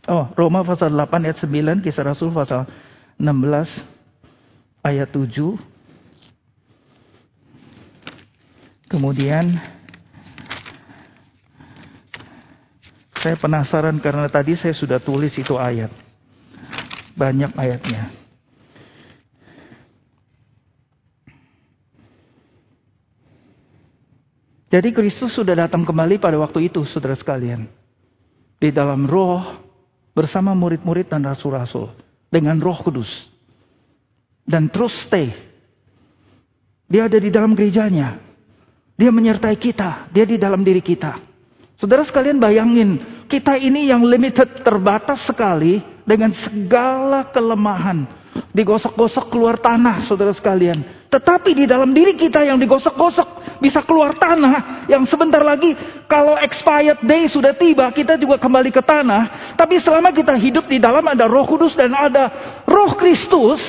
[0.03, 2.67] Oh, Roma pasal 8 ayat 9, kisah Rasul pasal
[3.15, 3.23] 16
[4.83, 5.55] ayat 7.
[8.91, 9.63] Kemudian
[13.15, 15.87] saya penasaran karena tadi saya sudah tulis itu ayat.
[17.15, 18.11] Banyak ayatnya.
[24.67, 27.71] Jadi Kristus sudah datang kembali pada waktu itu, saudara sekalian.
[28.59, 29.62] Di dalam roh,
[30.13, 31.91] bersama murid-murid dan rasul-rasul.
[32.29, 33.09] Dengan roh kudus.
[34.45, 35.33] Dan terus stay.
[36.89, 38.17] Dia ada di dalam gerejanya.
[38.97, 40.09] Dia menyertai kita.
[40.09, 41.21] Dia di dalam diri kita.
[41.77, 43.01] Saudara sekalian bayangin.
[43.29, 45.81] Kita ini yang limited terbatas sekali.
[46.05, 48.09] Dengan segala kelemahan.
[48.53, 51.05] Digosok-gosok keluar tanah saudara sekalian.
[51.09, 57.01] Tetapi di dalam diri kita yang digosok-gosok bisa keluar tanah yang sebentar lagi kalau expired
[57.03, 59.53] day sudah tiba kita juga kembali ke tanah.
[59.59, 62.29] Tapi selama kita hidup di dalam ada roh kudus dan ada
[62.65, 63.61] roh Kristus.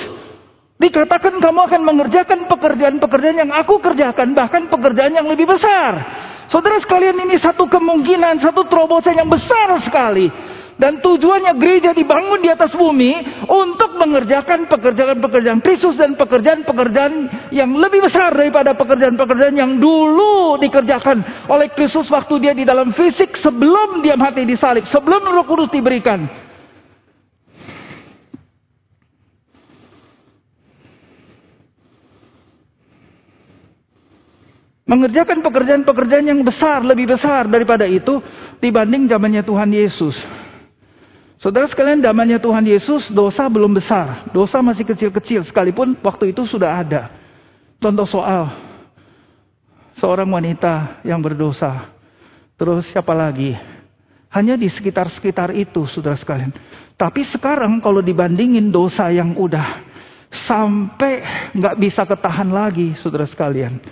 [0.74, 4.34] Dikatakan kamu akan mengerjakan pekerjaan-pekerjaan yang aku kerjakan.
[4.34, 6.02] Bahkan pekerjaan yang lebih besar.
[6.50, 10.28] Saudara sekalian ini satu kemungkinan, satu terobosan yang besar sekali.
[10.74, 17.12] Dan tujuannya gereja dibangun di atas bumi untuk mengerjakan pekerjaan-pekerjaan Kristus dan pekerjaan-pekerjaan
[17.54, 23.38] yang lebih besar daripada pekerjaan-pekerjaan yang dulu dikerjakan oleh Kristus waktu dia di dalam fisik
[23.38, 26.26] sebelum dia mati di salib, sebelum Roh Kudus diberikan.
[34.84, 38.20] Mengerjakan pekerjaan-pekerjaan yang besar, lebih besar daripada itu
[38.60, 40.43] dibanding zamannya Tuhan Yesus.
[41.44, 44.32] Saudara sekalian, damannya Tuhan Yesus, dosa belum besar.
[44.32, 47.12] Dosa masih kecil-kecil, sekalipun waktu itu sudah ada.
[47.76, 48.48] Contoh soal,
[50.00, 51.92] seorang wanita yang berdosa.
[52.56, 53.52] Terus siapa lagi?
[54.32, 56.48] Hanya di sekitar-sekitar itu, saudara sekalian.
[56.96, 59.84] Tapi sekarang kalau dibandingin dosa yang udah
[60.32, 61.20] sampai
[61.52, 63.84] nggak bisa ketahan lagi, saudara sekalian.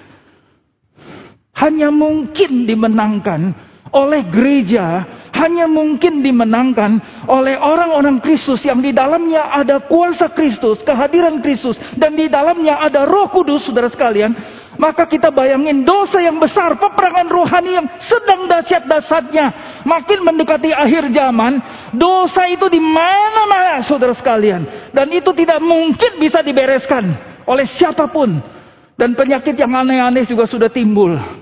[1.53, 5.05] Hanya mungkin dimenangkan oleh gereja
[5.37, 12.17] hanya mungkin dimenangkan oleh orang-orang Kristus yang di dalamnya ada kuasa Kristus, kehadiran Kristus, dan
[12.17, 14.33] di dalamnya ada Roh Kudus, saudara sekalian.
[14.81, 19.47] Maka kita bayangin dosa yang besar, peperangan rohani yang sedang dahsyat-dahsyatnya,
[19.85, 21.61] makin mendekati akhir zaman,
[21.93, 24.65] dosa itu di mana-mana, saudara sekalian,
[24.97, 27.05] dan itu tidak mungkin bisa dibereskan
[27.45, 28.41] oleh siapa pun,
[28.97, 31.42] dan penyakit yang aneh-aneh juga sudah timbul.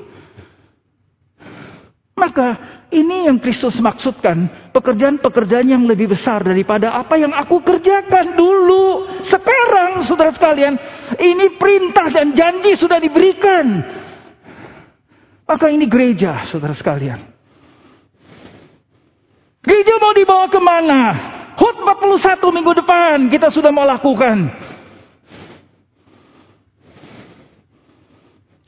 [2.21, 2.49] Maka
[2.93, 4.69] ini yang Kristus maksudkan.
[4.77, 9.09] Pekerjaan-pekerjaan yang lebih besar daripada apa yang aku kerjakan dulu.
[9.25, 10.77] Sekarang saudara sekalian.
[11.17, 13.65] Ini perintah dan janji sudah diberikan.
[15.49, 17.25] Maka ini gereja saudara sekalian.
[19.65, 21.03] Gereja mau dibawa ke mana?
[21.57, 24.49] Hut 41 minggu depan kita sudah mau lakukan.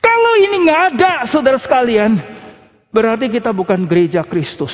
[0.03, 2.32] Kalau ini nggak ada saudara sekalian,
[2.93, 4.71] Berarti kita bukan gereja Kristus.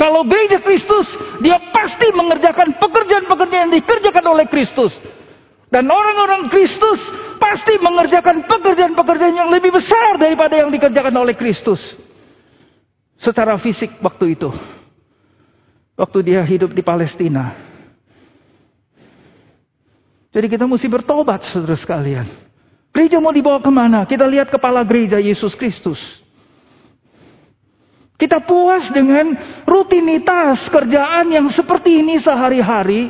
[0.00, 1.06] Kalau gereja Kristus,
[1.44, 4.90] dia pasti mengerjakan pekerjaan-pekerjaan yang dikerjakan oleh Kristus.
[5.70, 6.98] Dan orang-orang Kristus
[7.38, 11.78] pasti mengerjakan pekerjaan-pekerjaan yang lebih besar daripada yang dikerjakan oleh Kristus.
[13.14, 14.50] Secara fisik waktu itu.
[15.94, 17.54] Waktu dia hidup di Palestina.
[20.34, 22.41] Jadi kita mesti bertobat saudara sekalian.
[22.92, 24.04] Gereja mau dibawa ke mana?
[24.04, 25.98] Kita lihat kepala gereja Yesus Kristus.
[28.20, 33.08] Kita puas dengan rutinitas kerjaan yang seperti ini sehari-hari.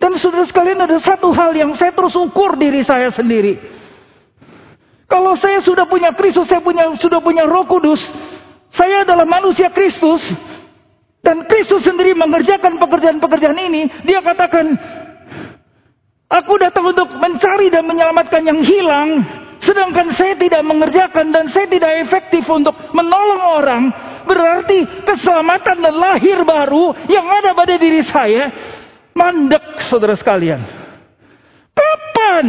[0.00, 3.60] Dan saudara sekalian ada satu hal yang saya terus ukur diri saya sendiri.
[5.06, 8.00] Kalau saya sudah punya Kristus, saya punya sudah punya Roh Kudus,
[8.72, 10.20] saya adalah manusia Kristus
[11.24, 14.78] dan Kristus sendiri mengerjakan pekerjaan-pekerjaan ini, dia katakan,
[16.28, 19.24] Aku datang untuk mencari dan menyelamatkan yang hilang.
[19.64, 23.82] Sedangkan saya tidak mengerjakan dan saya tidak efektif untuk menolong orang.
[24.28, 28.52] Berarti keselamatan dan lahir baru yang ada pada diri saya.
[29.16, 30.60] Mandek saudara sekalian.
[31.72, 32.46] Kapan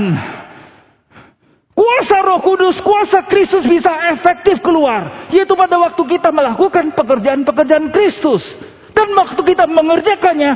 [1.71, 5.31] kuasa roh kudus, kuasa Kristus bisa efektif keluar?
[5.31, 8.43] Yaitu pada waktu kita melakukan pekerjaan-pekerjaan Kristus.
[8.91, 10.51] Dan waktu kita mengerjakannya,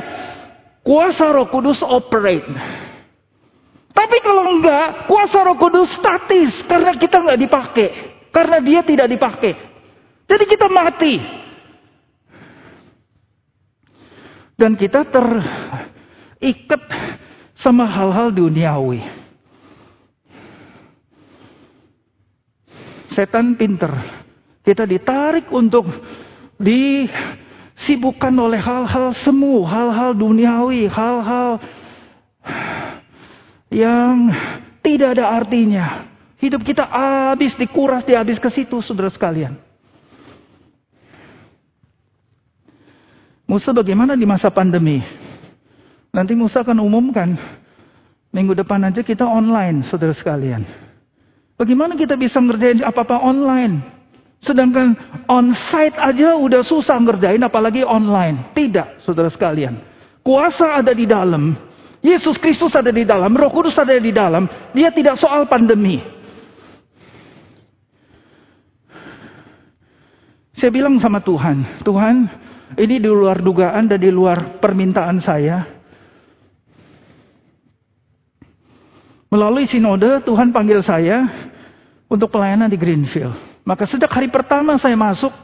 [0.84, 2.83] kuasa roh kudus operate.
[3.94, 6.50] Tapi kalau enggak, kuasa roh kudus statis.
[6.66, 7.88] Karena kita enggak dipakai.
[8.34, 9.54] Karena dia tidak dipakai.
[10.26, 11.14] Jadi kita mati.
[14.58, 16.82] Dan kita terikat
[17.54, 19.00] sama hal-hal duniawi.
[23.14, 23.94] Setan pinter.
[24.66, 25.86] Kita ditarik untuk
[26.58, 27.06] di
[27.74, 31.58] Sibukkan oleh hal-hal semu, hal-hal duniawi, hal-hal
[33.74, 34.30] yang
[34.78, 36.06] tidak ada artinya.
[36.38, 39.58] Hidup kita habis dikuras, dihabis ke situ, saudara sekalian.
[43.44, 45.02] Musa bagaimana di masa pandemi?
[46.14, 47.34] Nanti Musa akan umumkan.
[48.30, 50.66] Minggu depan aja kita online, saudara sekalian.
[51.54, 53.78] Bagaimana kita bisa ngerjain apa-apa online?
[54.42, 54.98] Sedangkan
[55.30, 58.52] on-site aja udah susah ngerjain, apalagi online.
[58.52, 59.78] Tidak, saudara sekalian.
[60.20, 61.54] Kuasa ada di dalam.
[62.04, 63.32] Yesus Kristus ada di dalam.
[63.32, 64.44] Roh Kudus ada di dalam.
[64.76, 66.04] Dia tidak soal pandemi.
[70.52, 72.28] Saya bilang sama Tuhan, Tuhan,
[72.76, 75.66] ini di luar dugaan dan di luar permintaan saya.
[79.32, 81.26] Melalui sinode, Tuhan panggil saya
[82.06, 83.34] untuk pelayanan di Greenfield.
[83.66, 85.34] Maka sejak hari pertama saya masuk,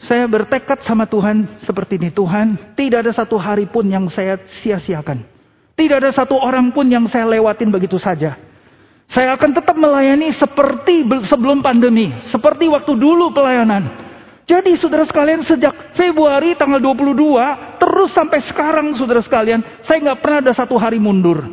[0.00, 2.08] saya bertekad sama Tuhan seperti ini.
[2.08, 5.35] Tuhan, tidak ada satu hari pun yang saya sia-siakan.
[5.76, 8.40] Tidak ada satu orang pun yang saya lewatin begitu saja.
[9.06, 12.10] Saya akan tetap melayani seperti sebelum pandemi.
[12.32, 14.08] Seperti waktu dulu pelayanan.
[14.46, 19.60] Jadi saudara sekalian sejak Februari tanggal 22 terus sampai sekarang saudara sekalian.
[19.84, 21.44] Saya nggak pernah ada satu hari mundur.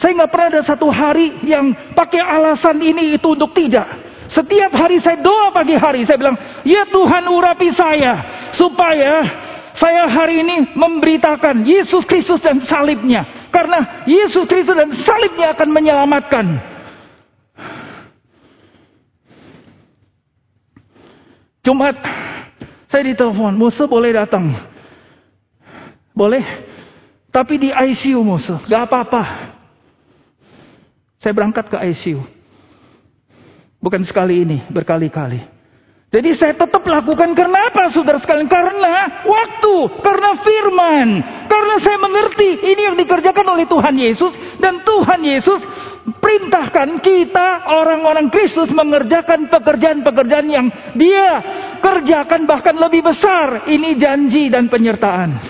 [0.00, 3.84] Saya nggak pernah ada satu hari yang pakai alasan ini itu untuk tidak.
[4.32, 8.12] Setiap hari saya doa pagi hari, saya bilang, ya Tuhan urapi saya.
[8.56, 9.28] Supaya
[9.76, 13.41] saya hari ini memberitakan Yesus Kristus dan salibnya.
[13.52, 16.46] Karena Yesus Kristus dan salibnya akan menyelamatkan.
[21.62, 21.94] Jumat,
[22.90, 24.50] saya ditelepon, Musa boleh datang.
[26.10, 26.42] Boleh.
[27.30, 29.22] Tapi di ICU Musa, gak apa-apa.
[31.22, 32.18] Saya berangkat ke ICU.
[33.78, 35.51] Bukan sekali ini, berkali-kali.
[36.12, 38.44] Jadi saya tetap lakukan karena apa saudara sekalian?
[38.44, 41.08] Karena waktu, karena firman.
[41.48, 44.36] Karena saya mengerti ini yang dikerjakan oleh Tuhan Yesus.
[44.60, 45.64] Dan Tuhan Yesus
[46.20, 50.68] perintahkan kita orang-orang Kristus mengerjakan pekerjaan-pekerjaan yang
[51.00, 51.28] dia
[51.80, 53.64] kerjakan bahkan lebih besar.
[53.72, 55.40] Ini janji dan penyertaan.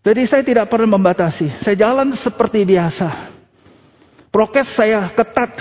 [0.00, 1.60] Jadi saya tidak pernah membatasi.
[1.60, 3.36] Saya jalan seperti biasa.
[4.32, 5.52] Prokes saya ketat.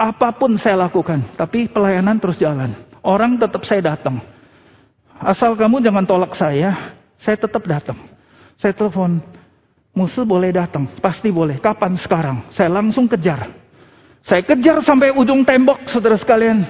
[0.00, 1.36] Apa pun saya lakukan.
[1.36, 2.72] Tapi pelayanan terus jalan.
[3.04, 4.16] Orang tetap saya datang.
[5.20, 6.96] Asal kamu jangan tolak saya.
[7.20, 8.00] Saya tetap datang.
[8.56, 9.20] Saya telepon.
[9.92, 10.88] Musuh boleh datang.
[11.04, 11.60] Pasti boleh.
[11.60, 12.48] Kapan sekarang?
[12.48, 13.52] Saya langsung kejar.
[14.24, 16.64] Saya kejar sampai ujung tembok saudara sekalian.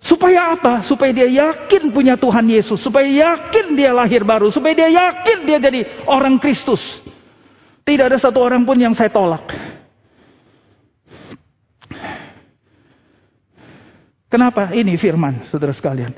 [0.00, 0.80] Supaya apa?
[0.80, 2.80] Supaya dia yakin punya Tuhan Yesus.
[2.80, 4.48] Supaya yakin dia lahir baru.
[4.48, 6.80] Supaya dia yakin dia jadi orang Kristus.
[7.84, 9.71] Tidak ada satu orang pun yang saya tolak.
[14.32, 14.72] Kenapa?
[14.72, 16.16] Ini firman, saudara sekalian.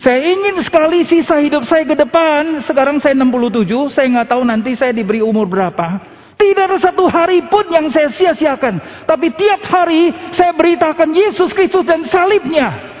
[0.00, 2.64] Saya ingin sekali sisa hidup saya ke depan.
[2.64, 6.00] Sekarang saya 67, saya nggak tahu nanti saya diberi umur berapa.
[6.40, 9.04] Tidak ada satu hari pun yang saya sia-siakan.
[9.04, 12.96] Tapi tiap hari saya beritakan Yesus Kristus dan salibnya.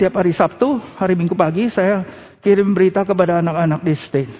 [0.00, 2.00] Tiap hari Sabtu, hari Minggu pagi saya
[2.40, 4.32] kirim berita kepada anak-anak di state.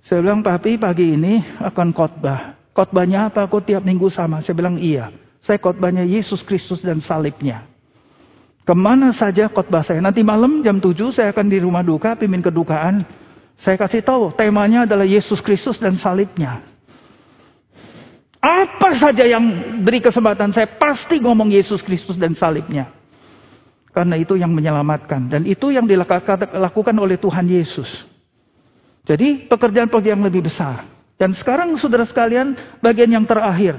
[0.00, 2.59] Saya bilang, papi pagi ini akan khotbah.
[2.70, 3.50] Khotbahnya apa?
[3.50, 4.40] Kok tiap minggu sama?
[4.40, 5.10] Saya bilang iya.
[5.40, 7.64] Saya khotbahnya Yesus Kristus dan salibnya.
[8.62, 9.98] Ke mana saja khotbah saya.
[10.04, 13.02] Nanti malam jam 7 saya akan di rumah duka, pimpin kedukaan.
[13.60, 16.64] Saya kasih tahu, temanya adalah Yesus Kristus dan salibnya.
[18.40, 19.44] Apa saja yang
[19.84, 22.88] beri kesempatan saya pasti ngomong Yesus Kristus dan salibnya.
[23.90, 25.28] Karena itu yang menyelamatkan.
[25.28, 27.90] Dan itu yang dilakukan oleh Tuhan Yesus.
[29.04, 30.99] Jadi pekerjaan-pekerjaan yang lebih besar.
[31.20, 33.76] Dan sekarang saudara sekalian, bagian yang terakhir.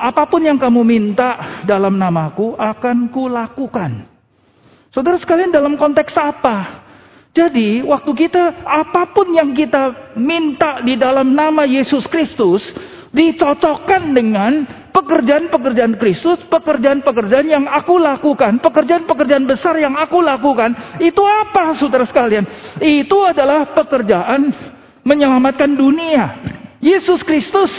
[0.00, 4.08] Apa pun yang kamu minta dalam namaku akan kulakukan.
[4.88, 6.88] Saudara sekalian dalam konteks apa?
[7.36, 12.72] Jadi waktu kita apa pun yang kita minta di dalam nama Yesus Kristus
[13.12, 21.72] dicocokkan dengan pekerjaan-pekerjaan Kristus, pekerjaan-pekerjaan yang aku lakukan, pekerjaan-pekerjaan besar yang aku lakukan, itu apa
[21.78, 22.44] saudara sekalian?
[22.82, 24.52] Itu adalah pekerjaan
[25.06, 26.24] menyelamatkan dunia.
[26.82, 27.72] Yesus Kristus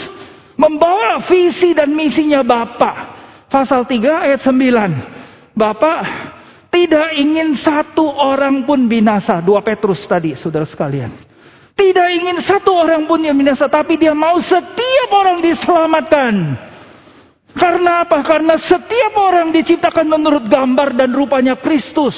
[0.58, 3.16] membawa visi dan misinya Bapa.
[3.50, 5.54] Pasal 3 ayat 9.
[5.54, 5.98] Bapak
[6.70, 9.42] tidak ingin satu orang pun binasa.
[9.42, 11.29] Dua Petrus tadi, saudara sekalian.
[11.74, 16.34] Tidak ingin satu orang pun yang binasa, tapi dia mau setiap orang diselamatkan.
[17.56, 18.22] Karena apa?
[18.22, 22.14] Karena setiap orang diciptakan menurut gambar dan rupanya Kristus.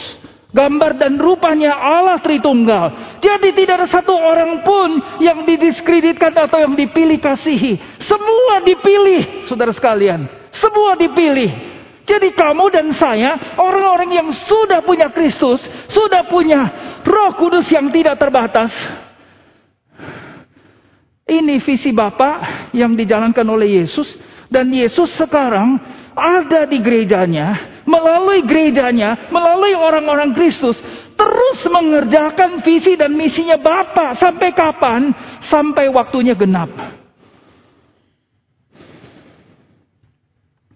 [0.53, 3.17] Gambar dan rupanya Allah Tritunggal.
[3.25, 7.81] Jadi tidak ada satu orang pun yang didiskreditkan atau yang dipilih kasihi.
[8.05, 10.29] Semua dipilih, saudara sekalian.
[10.53, 11.49] Semua dipilih.
[12.05, 16.61] Jadi kamu dan saya, orang-orang yang sudah punya Kristus, sudah punya
[17.01, 18.69] roh kudus yang tidak terbatas.
[21.33, 24.05] Ini visi Bapak yang dijalankan oleh Yesus.
[24.53, 25.81] Dan Yesus sekarang
[26.13, 30.77] ada di gerejanya, melalui gerejanya, melalui orang-orang Kristus,
[31.17, 35.09] terus mengerjakan visi dan misinya Bapa sampai kapan?
[35.49, 36.69] Sampai waktunya genap.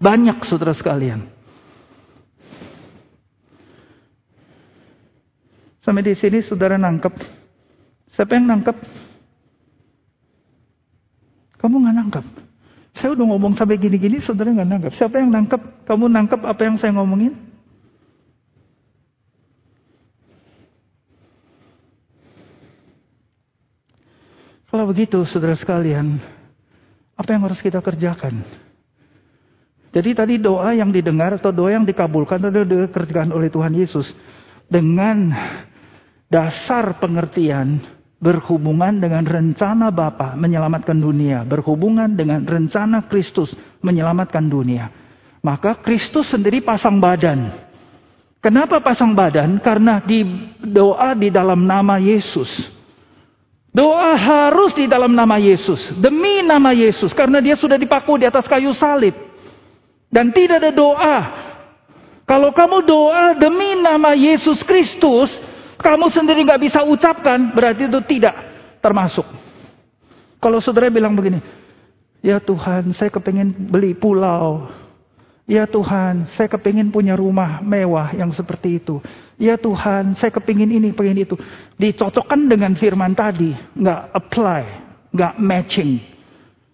[0.01, 1.29] Banyak saudara sekalian.
[5.85, 7.13] Sampai di sini saudara nangkep.
[8.09, 9.06] Siapa yang nangkep?
[11.67, 12.27] Kamu nggak nangkep.
[12.95, 14.93] Saya udah ngomong sampai gini-gini, saudara nggak nangkep.
[14.95, 15.83] Siapa yang nangkep?
[15.83, 17.35] Kamu nangkep apa yang saya ngomongin?
[24.71, 26.23] Kalau begitu, saudara sekalian,
[27.19, 28.47] apa yang harus kita kerjakan?
[29.91, 34.15] Jadi tadi doa yang didengar atau doa yang dikabulkan atau dikerjakan oleh Tuhan Yesus
[34.71, 35.35] dengan
[36.31, 37.83] dasar pengertian
[38.27, 43.55] berhubungan dengan rencana Bapa menyelamatkan dunia, berhubungan dengan rencana Kristus
[43.87, 44.91] menyelamatkan dunia.
[45.47, 47.55] Maka Kristus sendiri pasang badan.
[48.43, 49.63] Kenapa pasang badan?
[49.63, 50.27] Karena di
[50.59, 52.51] doa di dalam nama Yesus.
[53.71, 58.49] Doa harus di dalam nama Yesus, demi nama Yesus, karena dia sudah dipaku di atas
[58.51, 59.15] kayu salib.
[60.11, 61.19] Dan tidak ada doa.
[62.27, 65.31] Kalau kamu doa demi nama Yesus Kristus,
[65.77, 68.35] kamu sendiri nggak bisa ucapkan, berarti itu tidak
[68.81, 69.25] termasuk.
[70.41, 71.41] Kalau saudara bilang begini,
[72.21, 74.69] ya Tuhan, saya kepengen beli pulau.
[75.47, 78.99] Ya Tuhan, saya kepingin punya rumah mewah yang seperti itu.
[79.39, 81.39] Ya Tuhan, saya kepingin ini, pengen itu.
[81.79, 84.63] Dicocokkan dengan firman tadi, nggak apply,
[85.15, 86.03] nggak matching.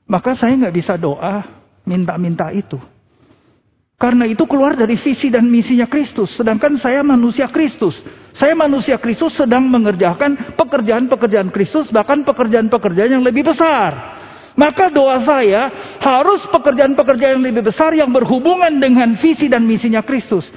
[0.08, 1.44] Maka saya nggak bisa doa
[1.84, 2.80] minta-minta itu.
[4.00, 6.32] Karena itu keluar dari visi dan misinya Kristus.
[6.34, 8.00] Sedangkan saya manusia Kristus.
[8.32, 11.92] Saya manusia Kristus sedang mengerjakan pekerjaan-pekerjaan Kristus.
[11.92, 14.20] Bahkan pekerjaan-pekerjaan yang lebih besar.
[14.52, 20.48] Maka doa saya harus pekerjaan-pekerjaan yang lebih besar yang berhubungan dengan visi dan misinya Kristus.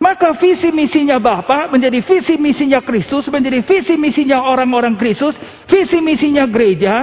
[0.00, 5.36] Maka visi misinya Bapa menjadi visi misinya Kristus, menjadi visi misinya orang-orang Kristus,
[5.68, 6.94] visi misinya gereja,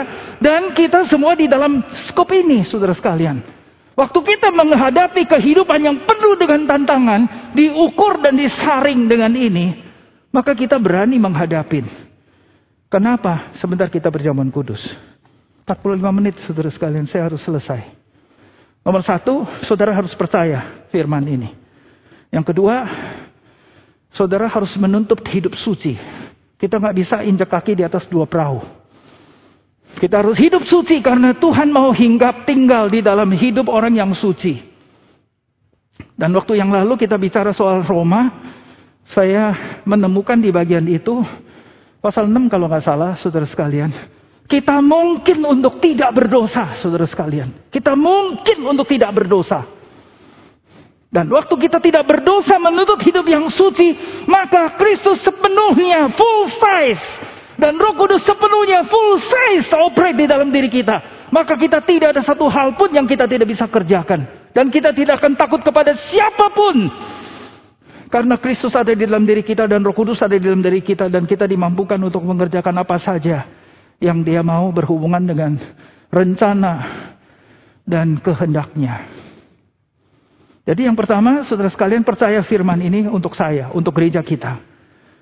[0.42, 3.38] dan kita semua di dalam skop ini, saudara sekalian.
[3.94, 9.87] Waktu kita menghadapi kehidupan yang penuh dengan tantangan, diukur dan disaring dengan ini,
[10.32, 11.84] maka kita berani menghadapi.
[12.88, 13.52] Kenapa?
[13.60, 14.80] Sebentar kita berjamuan kudus.
[15.68, 17.84] 45 menit saudara sekalian, saya harus selesai.
[18.88, 21.52] Nomor satu, saudara harus percaya firman ini.
[22.32, 22.88] Yang kedua,
[24.16, 26.00] saudara harus menuntut hidup suci.
[26.56, 28.64] Kita nggak bisa injak kaki di atas dua perahu.
[30.00, 34.62] Kita harus hidup suci karena Tuhan mau hinggap tinggal di dalam hidup orang yang suci.
[36.18, 38.30] Dan waktu yang lalu kita bicara soal Roma,
[39.12, 41.24] saya menemukan di bagian itu,
[42.04, 43.92] pasal 6 kalau nggak salah, saudara sekalian.
[44.48, 47.68] Kita mungkin untuk tidak berdosa, saudara sekalian.
[47.68, 49.68] Kita mungkin untuk tidak berdosa.
[51.08, 53.96] Dan waktu kita tidak berdosa menuntut hidup yang suci,
[54.28, 57.04] maka Kristus sepenuhnya full size
[57.58, 61.28] dan roh kudus sepenuhnya full size operate di dalam diri kita.
[61.34, 64.52] Maka kita tidak ada satu hal pun yang kita tidak bisa kerjakan.
[64.54, 66.88] Dan kita tidak akan takut kepada siapa pun.
[68.08, 71.12] Karena Kristus ada di dalam diri kita dan roh kudus ada di dalam diri kita.
[71.12, 73.44] Dan kita dimampukan untuk mengerjakan apa saja
[74.00, 75.60] yang dia mau berhubungan dengan
[76.08, 76.74] rencana
[77.84, 79.08] dan kehendaknya.
[80.68, 84.60] Jadi yang pertama, saudara sekalian percaya firman ini untuk saya, untuk gereja kita.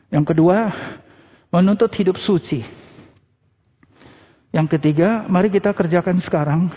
[0.09, 0.73] Yang kedua,
[1.53, 2.65] menuntut hidup suci.
[4.49, 6.73] Yang ketiga, mari kita kerjakan sekarang.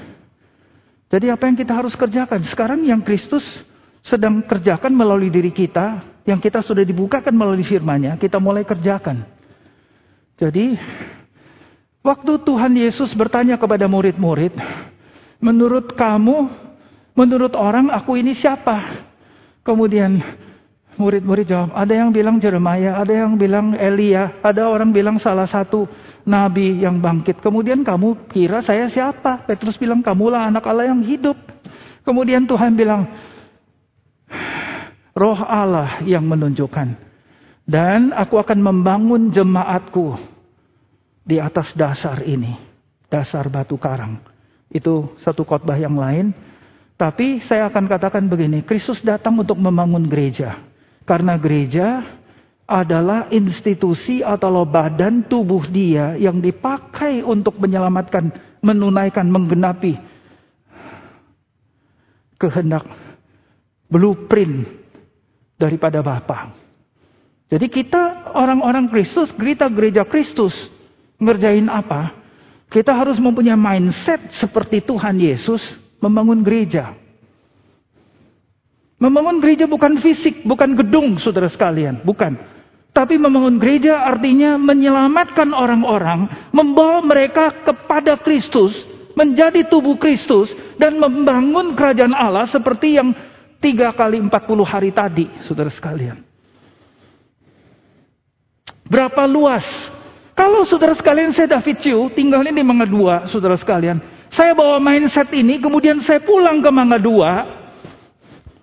[1.09, 2.45] Jadi apa yang kita harus kerjakan?
[2.45, 3.45] Sekarang yang Kristus
[4.09, 9.29] sedang kerjakan melalui diri kita, yang kita sudah dibukakan melalui firman-Nya, kita mulai kerjakan.
[10.41, 10.81] Jadi,
[12.01, 14.57] waktu Tuhan Yesus bertanya kepada murid-murid,
[15.45, 16.49] menurut kamu,
[17.13, 19.05] menurut orang aku ini siapa?
[19.61, 20.17] Kemudian
[20.99, 25.87] Murid-murid jawab, ada yang bilang Jeremiah, ada yang bilang Elia, ada orang bilang salah satu
[26.27, 27.39] nabi yang bangkit.
[27.39, 29.47] Kemudian kamu kira saya siapa?
[29.47, 31.39] Petrus bilang, kamulah anak Allah yang hidup.
[32.03, 33.07] Kemudian Tuhan bilang,
[35.19, 36.95] roh Allah yang menunjukkan.
[37.69, 40.17] Dan aku akan membangun jemaatku
[41.27, 42.57] di atas dasar ini.
[43.11, 44.23] Dasar batu karang.
[44.71, 46.33] Itu satu khotbah yang lain.
[46.97, 50.65] Tapi saya akan katakan begini, Kristus datang untuk membangun gereja.
[51.05, 52.05] Karena gereja
[52.69, 59.97] adalah institusi atau badan tubuh dia yang dipakai untuk menyelamatkan, menunaikan, menggenapi
[62.39, 62.87] kehendak
[63.91, 64.69] blueprint
[65.59, 66.55] daripada Bapa.
[67.51, 70.55] Jadi kita orang-orang Kristus, kita gereja Kristus
[71.19, 72.15] ngerjain apa?
[72.69, 75.61] Kita harus mempunyai mindset seperti Tuhan Yesus
[75.99, 76.95] membangun gereja.
[78.99, 82.37] Membangun gereja bukan fisik, bukan gedung saudara sekalian, bukan.
[82.93, 88.75] Tapi membangun gereja artinya menyelamatkan orang-orang, membawa mereka kepada Kristus,
[89.15, 90.51] menjadi tubuh Kristus,
[90.83, 93.15] dan membangun kerajaan Allah seperti yang
[93.59, 96.23] tiga kali empat puluh hari tadi, saudara sekalian.
[98.89, 99.67] Berapa luas?
[100.33, 103.99] Kalau saudara sekalian saya David Chiu, tinggalnya di Mangga Dua, saudara sekalian.
[104.31, 107.33] Saya bawa mindset ini, kemudian saya pulang ke Mangga Dua.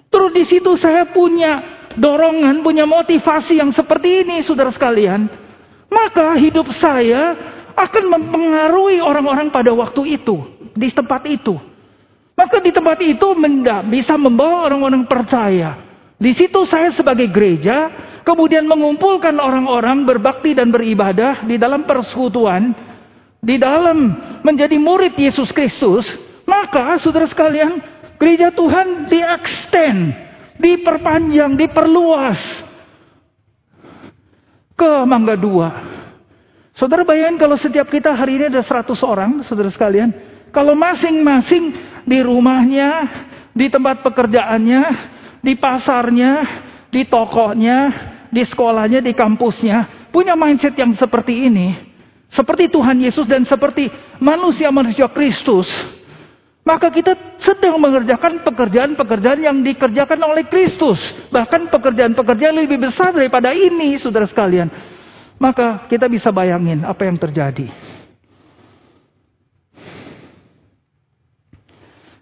[0.07, 5.27] Terus di situ saya punya dorongan, punya motivasi yang seperti ini, saudara sekalian.
[5.91, 7.35] Maka hidup saya
[7.75, 10.41] akan mempengaruhi orang-orang pada waktu itu,
[10.73, 11.59] di tempat itu.
[12.35, 13.31] Maka di tempat itu
[13.87, 15.79] bisa membawa orang-orang percaya.
[16.19, 17.91] Di situ saya sebagai gereja,
[18.27, 22.75] kemudian mengumpulkan orang-orang berbakti dan beribadah di dalam persekutuan,
[23.39, 26.11] di dalam menjadi murid Yesus Kristus,
[26.43, 27.79] maka saudara sekalian,
[28.19, 29.99] gereja Tuhan di-extend,
[30.59, 32.39] diperpanjang, diperluas
[34.75, 35.69] ke Mangga Dua.
[36.75, 40.11] Saudara bayangkan kalau setiap kita hari ini ada 100 orang, saudara sekalian,
[40.51, 42.89] kalau masing-masing di rumahnya,
[43.51, 44.83] di tempat pekerjaannya,
[45.41, 46.33] di pasarnya,
[46.93, 47.79] di tokonya,
[48.29, 51.75] di sekolahnya, di kampusnya, punya mindset yang seperti ini,
[52.29, 53.89] seperti Tuhan Yesus dan seperti
[54.21, 55.67] manusia-manusia Kristus,
[56.65, 60.97] maka kita sedang mengerjakan pekerjaan-pekerjaan yang dikerjakan oleh Kristus.
[61.29, 64.67] Bahkan pekerjaan-pekerjaan lebih besar daripada ini, saudara sekalian.
[65.37, 67.69] Maka kita bisa bayangin apa yang terjadi.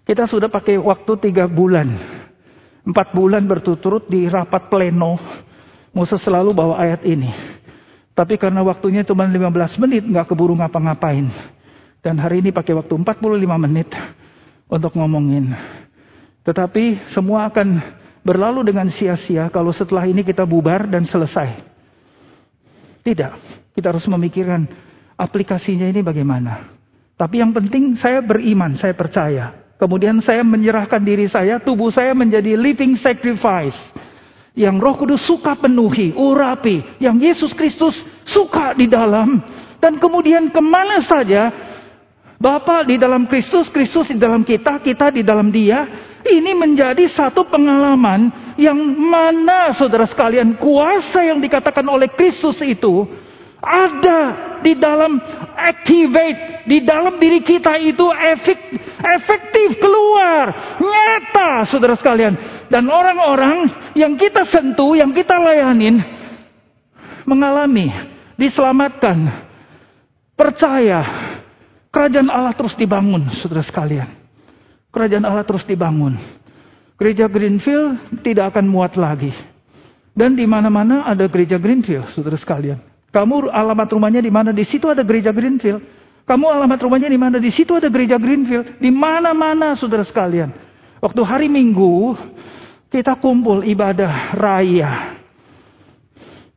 [0.04, 1.88] Kita sudah pakai waktu tiga bulan.
[2.84, 5.16] Empat bulan berturut-turut di rapat pleno.
[5.96, 7.32] Musa selalu bawa ayat ini.
[8.12, 11.24] Tapi karena waktunya cuma 15 menit, nggak keburu ngapa-ngapain.
[12.04, 13.88] Dan hari ini pakai waktu 45 menit
[14.68, 15.56] untuk ngomongin.
[16.44, 17.80] Tetapi semua akan
[18.20, 21.64] berlalu dengan sia-sia kalau setelah ini kita bubar dan selesai.
[23.00, 23.32] Tidak,
[23.72, 24.68] kita harus memikirkan
[25.16, 26.76] aplikasinya ini bagaimana.
[27.16, 32.56] Tapi yang penting saya beriman, saya percaya Kemudian saya menyerahkan diri saya, tubuh saya menjadi
[32.56, 33.76] living sacrifice.
[34.56, 36.80] Yang roh kudus suka penuhi, urapi.
[36.96, 37.92] Yang Yesus Kristus
[38.24, 39.44] suka di dalam.
[39.84, 41.52] Dan kemudian ke mana saja,
[42.40, 45.84] Bapak di dalam Kristus, Kristus di dalam kita, kita di dalam dia.
[46.24, 53.04] Ini menjadi satu pengalaman yang mana saudara sekalian kuasa yang dikatakan oleh Kristus itu
[53.64, 54.20] ada
[54.60, 55.20] di dalam
[55.56, 58.08] activate di dalam diri kita itu
[59.00, 62.36] efektif keluar nyata saudara sekalian.
[62.68, 66.00] Dan orang-orang yang kita sentuh yang kita layanin
[67.28, 67.92] mengalami
[68.40, 69.44] diselamatkan.
[70.34, 71.00] Percaya
[71.94, 74.10] kerajaan Allah terus dibangun saudara sekalian.
[74.90, 76.18] Kerajaan Allah terus dibangun.
[76.98, 79.30] Gereja Greenfield tidak akan muat lagi.
[80.14, 84.50] Dan di mana-mana ada gereja Greenfield saudara sekalian kamu alamat rumahnya di mana?
[84.50, 85.78] Di situ ada gereja Greenfield.
[86.26, 87.38] Kamu alamat rumahnya di mana?
[87.38, 88.82] Di situ ada gereja Greenfield.
[88.82, 90.50] Di mana-mana saudara sekalian.
[90.98, 92.18] Waktu hari Minggu
[92.90, 95.22] kita kumpul ibadah raya.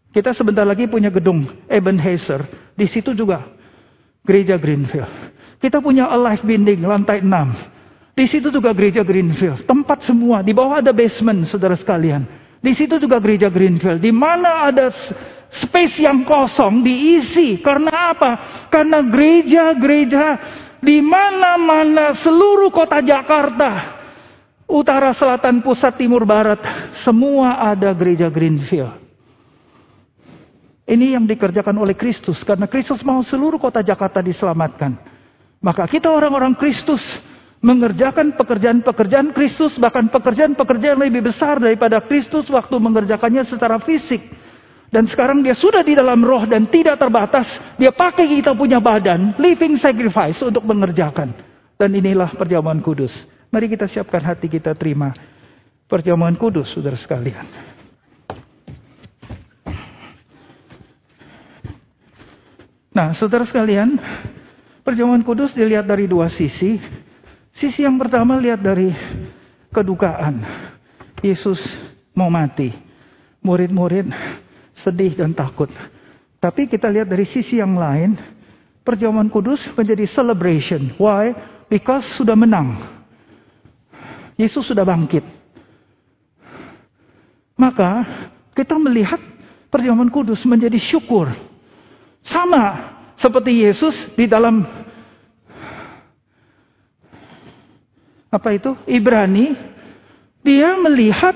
[0.09, 2.73] Kita sebentar lagi punya gedung Ebenezer.
[2.73, 3.53] Di situ juga
[4.25, 5.37] gereja Greenfield.
[5.61, 8.17] Kita punya Alive Binding lantai 6.
[8.17, 9.69] Di situ juga gereja Greenfield.
[9.69, 10.41] Tempat semua.
[10.41, 12.25] Di bawah ada basement saudara sekalian.
[12.57, 14.01] Di situ juga gereja Greenfield.
[14.01, 14.89] Di mana ada
[15.51, 17.59] space yang kosong diisi.
[17.63, 18.31] Karena apa?
[18.71, 20.25] Karena gereja-gereja
[20.81, 23.97] di mana-mana seluruh kota Jakarta,
[24.69, 26.59] utara, selatan, pusat, timur, barat,
[27.01, 29.07] semua ada gereja Greenfield.
[30.87, 34.95] Ini yang dikerjakan oleh Kristus karena Kristus mau seluruh kota Jakarta diselamatkan.
[35.59, 37.03] Maka kita orang-orang Kristus
[37.59, 44.21] mengerjakan pekerjaan-pekerjaan Kristus bahkan pekerjaan-pekerjaan lebih besar daripada Kristus waktu mengerjakannya secara fisik.
[44.87, 47.47] Dan sekarang dia sudah di dalam roh dan tidak terbatas.
[47.75, 51.35] Dia pakai kita punya badan, living sacrifice untuk mengerjakan.
[51.75, 53.27] Dan inilah perjamuan kudus.
[53.51, 55.11] Mari kita siapkan hati kita terima
[55.87, 57.47] perjamuan kudus, saudara sekalian.
[62.91, 63.93] Nah, saudara sekalian,
[64.81, 66.81] perjamuan kudus dilihat dari dua sisi.
[67.53, 68.89] Sisi yang pertama lihat dari
[69.69, 70.41] kedukaan.
[71.21, 71.61] Yesus
[72.17, 72.73] mau mati.
[73.45, 74.09] Murid-murid
[74.87, 75.67] sedih dan takut.
[76.39, 78.15] Tapi kita lihat dari sisi yang lain,
[78.87, 80.95] perjamuan kudus menjadi celebration.
[80.95, 81.35] Why?
[81.67, 82.79] Because sudah menang.
[84.39, 85.27] Yesus sudah bangkit.
[87.59, 88.05] Maka
[88.55, 89.19] kita melihat
[89.67, 91.27] perjamuan kudus menjadi syukur.
[92.23, 94.63] Sama seperti Yesus di dalam
[98.29, 98.77] apa itu?
[98.85, 99.57] Ibrani,
[100.45, 101.35] dia melihat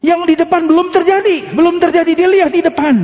[0.00, 2.94] yang di depan belum terjadi, belum terjadi dia lihat di depan.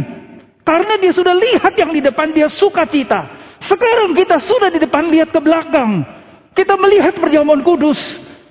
[0.67, 3.31] Karena dia sudah lihat yang di depan dia suka cita.
[3.63, 6.03] Sekarang kita sudah di depan lihat ke belakang.
[6.57, 8.01] Kita melihat perjamuan kudus.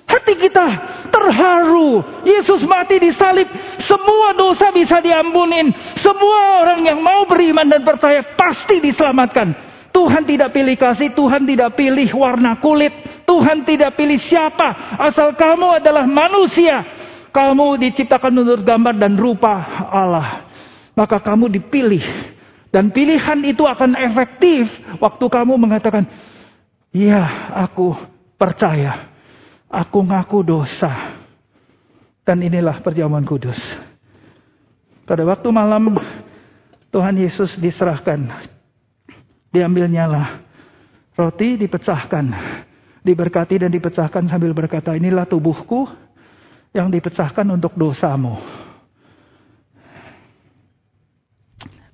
[0.06, 0.66] Hati kita
[1.10, 2.22] terharu.
[2.22, 3.50] Yesus mati di salib.
[3.82, 5.74] Semua dosa bisa diampunin.
[5.98, 9.52] Semua orang yang mau beriman dan percaya pasti diselamatkan.
[9.90, 12.92] Tuhan tidak pilih kasih, Tuhan tidak pilih warna kulit,
[13.24, 15.00] Tuhan tidak pilih siapa.
[15.00, 16.84] Asal kamu adalah manusia.
[17.36, 19.60] Kamu diciptakan menurut gambar dan rupa
[19.92, 20.48] Allah.
[20.96, 22.00] Maka kamu dipilih.
[22.72, 24.64] Dan pilihan itu akan efektif
[24.96, 26.08] waktu kamu mengatakan,
[26.96, 27.92] "Ya, aku
[28.40, 29.12] percaya."
[29.66, 31.20] Aku ngaku dosa.
[32.24, 33.58] Dan inilah perjamuan kudus.
[35.04, 36.00] Pada waktu malam
[36.90, 38.24] Tuhan Yesus diserahkan.
[39.52, 40.28] Diambilnya lah
[41.12, 42.26] roti dipecahkan.
[43.04, 46.05] Diberkati dan dipecahkan sambil berkata inilah tubuhku
[46.76, 48.36] yang dipecahkan untuk dosamu.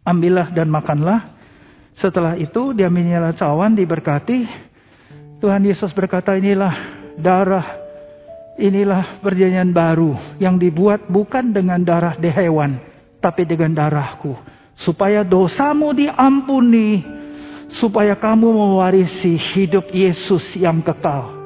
[0.03, 1.39] Ambillah dan makanlah.
[1.95, 4.51] Setelah itu diambilnya cawan diberkati.
[5.39, 6.75] Tuhan Yesus berkata inilah
[7.15, 7.83] darah
[8.57, 12.79] inilah perjanjian baru yang dibuat bukan dengan darah de hewan,
[13.23, 14.37] tapi dengan darahku.
[14.73, 17.05] Supaya dosamu diampuni,
[17.69, 21.42] supaya kamu mewarisi hidup Yesus yang kekal.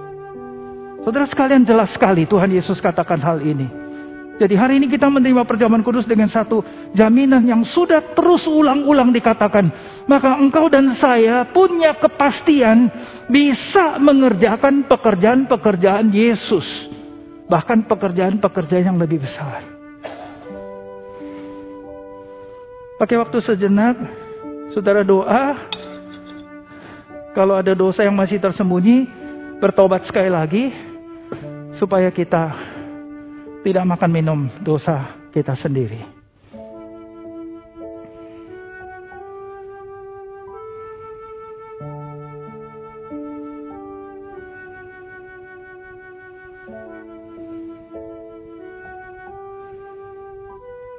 [1.07, 3.71] Saudara sekalian jelas sekali Tuhan Yesus katakan hal ini.
[4.43, 6.67] Jadi hari ini kita menerima perjamuan kudus dengan satu
[6.99, 9.71] jaminan yang sudah terus ulang-ulang dikatakan.
[10.11, 12.91] Maka engkau dan saya punya kepastian
[13.31, 16.67] bisa mengerjakan pekerjaan-pekerjaan Yesus.
[17.47, 19.63] Bahkan pekerjaan-pekerjaan yang lebih besar.
[22.99, 23.95] Pakai waktu sejenak,
[24.75, 25.55] saudara doa.
[27.31, 29.07] Kalau ada dosa yang masih tersembunyi,
[29.63, 30.86] bertobat sekali lagi.
[31.77, 32.57] Supaya kita
[33.61, 36.01] tidak makan minum dosa kita sendiri.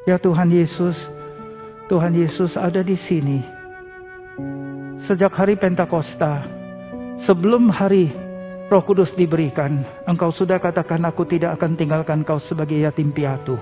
[0.07, 0.95] Ya Tuhan Yesus,
[1.91, 3.43] Tuhan Yesus ada di sini.
[5.03, 6.47] Sejak hari Pentakosta,
[7.25, 8.26] sebelum hari
[8.67, 13.55] Roh Kudus diberikan, engkau sudah katakan aku tidak akan tinggalkan kau sebagai yatim piatu.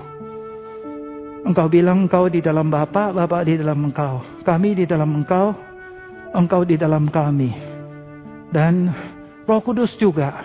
[1.46, 4.18] Engkau bilang engkau di dalam Bapa, Bapa di dalam engkau.
[4.42, 5.54] Kami di dalam engkau,
[6.34, 7.54] engkau di dalam kami.
[8.50, 8.90] Dan
[9.46, 10.42] Roh Kudus juga.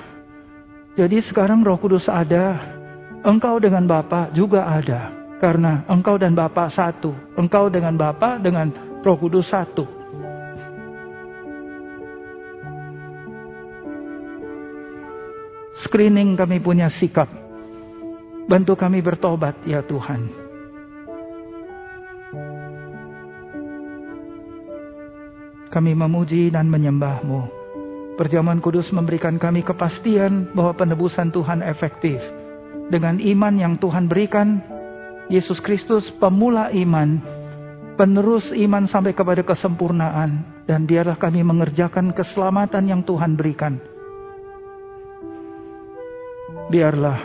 [0.93, 2.61] Jadi sekarang Roh Kudus ada,
[3.25, 5.09] engkau dengan Bapa juga ada.
[5.41, 7.17] Karena engkau dan Bapa satu.
[7.33, 8.69] Engkau dengan Bapa dengan
[9.01, 10.00] Roh Kudus satu.
[15.91, 17.27] Screening kami punya sikap.
[18.47, 20.23] Bantu kami bertobat ya Tuhan.
[25.67, 27.43] Kami memuji dan menyembahmu.
[28.15, 32.23] Perjamuan kudus memberikan kami kepastian bahwa penebusan Tuhan efektif.
[32.87, 34.63] Dengan iman yang Tuhan berikan,
[35.27, 37.19] Yesus Kristus pemula iman,
[37.99, 40.63] penerus iman sampai kepada kesempurnaan.
[40.63, 43.90] Dan biarlah kami mengerjakan keselamatan yang Tuhan berikan
[46.71, 47.19] biarlah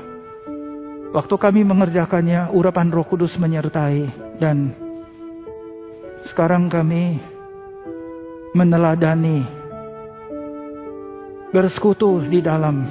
[1.15, 4.11] waktu kami mengerjakannya urapan Roh Kudus menyertai
[4.43, 4.75] dan
[6.27, 7.23] sekarang kami
[8.53, 9.47] meneladani
[11.55, 12.85] bersekutu di dalam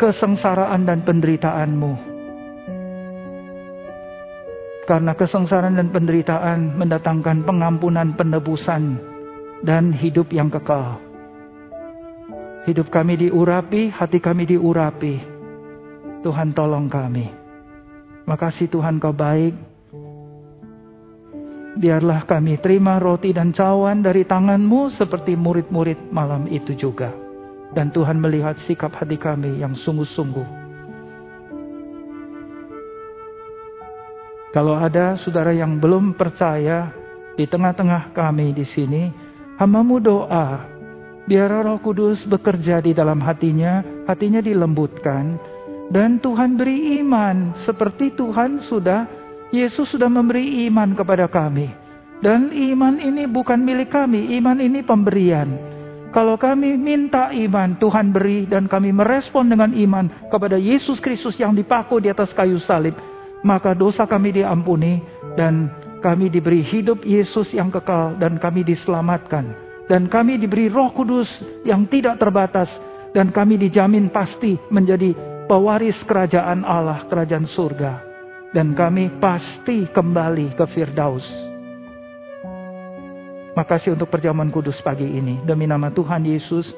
[0.00, 2.10] kesengsaraan dan penderitaanmu.
[4.82, 8.98] Karena kesengsaraan dan penderitaan mendatangkan pengampunan, penebusan,
[9.62, 10.98] dan hidup yang kekal.
[12.66, 15.31] Hidup kami diurapi, hati kami diurapi
[16.22, 17.26] Tuhan tolong kami.
[18.30, 19.58] Makasih Tuhan kau baik.
[21.72, 27.10] Biarlah kami terima roti dan cawan dari tanganmu seperti murid-murid malam itu juga.
[27.74, 30.62] Dan Tuhan melihat sikap hati kami yang sungguh-sungguh.
[34.52, 36.92] Kalau ada saudara yang belum percaya
[37.34, 39.08] di tengah-tengah kami di sini,
[39.56, 40.68] hamamu doa.
[41.24, 45.40] Biar roh kudus bekerja di dalam hatinya, hatinya dilembutkan,
[45.92, 49.04] dan Tuhan beri iman seperti Tuhan sudah,
[49.52, 51.68] Yesus sudah memberi iman kepada kami.
[52.24, 55.52] Dan iman ini bukan milik kami, iman ini pemberian.
[56.08, 61.52] Kalau kami minta iman, Tuhan beri dan kami merespon dengan iman kepada Yesus Kristus yang
[61.52, 62.96] dipaku di atas kayu salib,
[63.44, 64.96] maka dosa kami diampuni
[65.36, 65.68] dan
[66.00, 69.52] kami diberi hidup Yesus yang kekal dan kami diselamatkan.
[69.92, 71.28] Dan kami diberi roh kudus
[71.68, 72.72] yang tidak terbatas
[73.12, 78.00] dan kami dijamin pasti menjadi pewaris kerajaan Allah, kerajaan surga.
[78.56, 81.24] Dan kami pasti kembali ke Firdaus.
[83.52, 85.44] Makasih untuk perjamuan kudus pagi ini.
[85.44, 86.72] Demi nama Tuhan Yesus,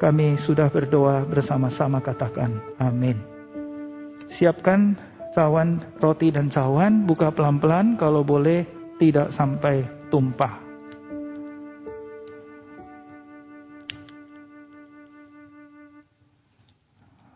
[0.00, 3.20] kami sudah berdoa bersama-sama katakan amin.
[4.40, 4.96] Siapkan
[5.36, 8.64] cawan roti dan cawan, buka pelan-pelan kalau boleh
[8.96, 10.63] tidak sampai tumpah.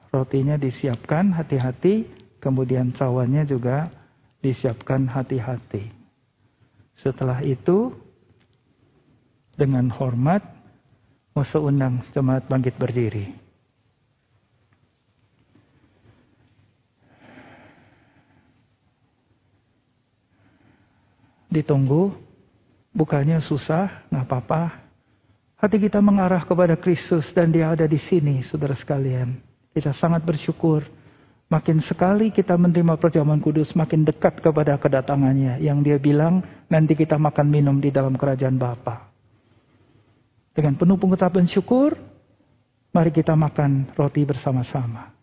[0.08, 2.08] Rotinya disiapkan hati-hati,
[2.40, 3.92] kemudian cawannya juga
[4.40, 5.92] disiapkan hati-hati.
[6.96, 7.92] Setelah itu
[9.58, 10.40] dengan hormat
[11.38, 13.30] Musa undang jemaat bangkit berdiri.
[21.46, 22.10] Ditunggu,
[22.90, 24.62] bukannya susah, nggak apa-apa.
[25.62, 29.47] Hati kita mengarah kepada Kristus dan dia ada di sini, saudara sekalian.
[29.72, 30.84] Kita sangat bersyukur.
[31.48, 35.64] Makin sekali kita menerima perjamuan kudus, makin dekat kepada kedatangannya.
[35.64, 39.08] Yang dia bilang, nanti kita makan minum di dalam kerajaan Bapa.
[40.52, 41.96] Dengan penuh pengucapan syukur,
[42.92, 45.14] mari kita makan roti bersama-sama.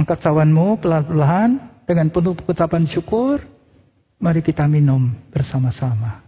[0.00, 3.44] Angkat cawanmu pelan-pelan dengan penuh pengucapan syukur.
[4.16, 6.24] Mari kita minum bersama-sama.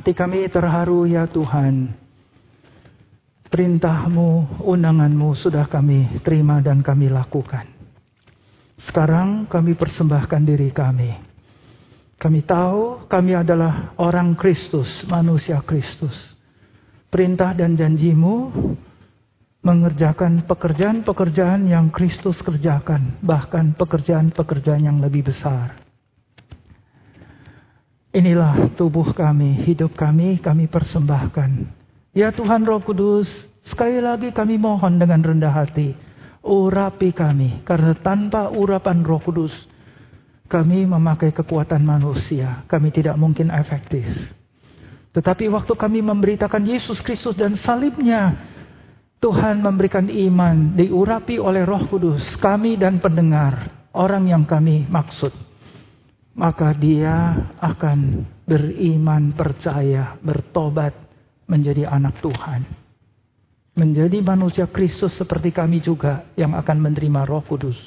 [0.00, 1.92] Hati kami terharu ya Tuhan
[3.52, 7.68] Perintahmu, undanganmu sudah kami terima dan kami lakukan.
[8.80, 11.12] Sekarang kami persembahkan diri kami.
[12.16, 16.16] Kami tahu kami adalah orang Kristus, manusia Kristus.
[17.12, 18.56] Perintah dan janjimu
[19.60, 25.89] mengerjakan pekerjaan-pekerjaan yang Kristus kerjakan, bahkan pekerjaan-pekerjaan yang lebih besar.
[28.10, 31.80] Inilah tubuh kami, hidup kami, kami persembahkan
[32.10, 33.30] Ya Tuhan Roh Kudus,
[33.62, 35.94] sekali lagi kami mohon dengan rendah hati,
[36.42, 39.54] urapi kami, karena tanpa urapan Roh Kudus,
[40.50, 44.10] kami memakai kekuatan manusia, kami tidak mungkin efektif.
[45.14, 48.34] Tetapi waktu kami memberitakan Yesus Kristus dan salibnya,
[49.22, 55.49] Tuhan memberikan iman, diurapi oleh Roh Kudus, kami dan pendengar, orang yang kami maksud.
[56.30, 60.94] Maka dia akan beriman, percaya, bertobat,
[61.50, 62.62] menjadi anak Tuhan.
[63.74, 67.78] Menjadi manusia Kristus seperti kami juga yang akan menerima roh kudus.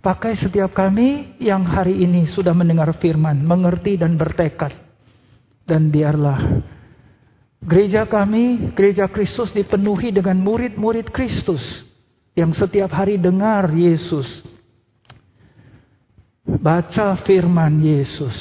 [0.00, 4.72] Pakai setiap kami yang hari ini sudah mendengar firman, mengerti dan bertekad.
[5.68, 6.40] Dan biarlah
[7.60, 11.84] gereja kami, gereja Kristus dipenuhi dengan murid-murid Kristus.
[12.32, 14.40] Yang setiap hari dengar Yesus.
[16.44, 18.34] Baca firman Yesus.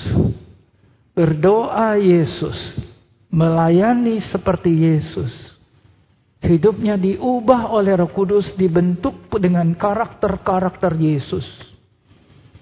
[1.12, 2.80] Berdoa Yesus
[3.30, 5.60] melayani seperti Yesus.
[6.40, 11.46] Hidupnya diubah oleh Roh Kudus, dibentuk dengan karakter-karakter Yesus.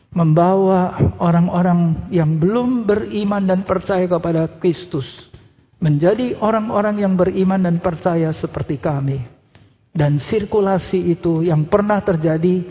[0.09, 5.05] Membawa orang-orang yang belum beriman dan percaya kepada Kristus.
[5.77, 9.21] Menjadi orang-orang yang beriman dan percaya seperti kami.
[9.93, 12.65] Dan sirkulasi itu yang pernah terjadi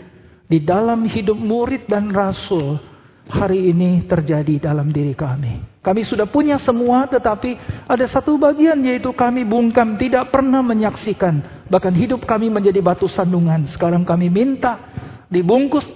[0.47, 2.79] di dalam hidup murid dan rasul
[3.27, 5.83] hari ini terjadi dalam diri kami.
[5.83, 7.55] Kami sudah punya semua tetapi
[7.87, 11.67] ada satu bagian yaitu kami bungkam tidak pernah menyaksikan.
[11.67, 13.67] Bahkan hidup kami menjadi batu sandungan.
[13.67, 14.79] Sekarang kami minta
[15.27, 15.87] dibungkus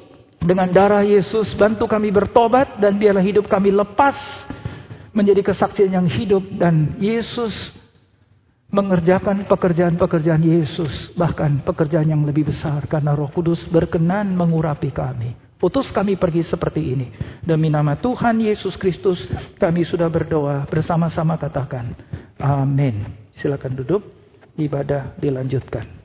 [0.43, 1.55] dengan darah Yesus.
[1.55, 4.15] Bantu kami bertobat dan biarlah hidup kami lepas
[5.15, 6.43] menjadi kesaksian yang hidup.
[6.55, 7.75] Dan Yesus
[8.71, 11.11] mengerjakan pekerjaan-pekerjaan Yesus.
[11.13, 15.35] Bahkan pekerjaan yang lebih besar karena roh kudus berkenan mengurapi kami.
[15.61, 17.07] Putus kami pergi seperti ini.
[17.45, 19.29] Demi nama Tuhan Yesus Kristus,
[19.61, 21.93] kami sudah berdoa bersama-sama katakan.
[22.41, 23.05] Amin.
[23.37, 24.01] Silakan duduk.
[24.51, 26.00] ibadah dilanjutkan.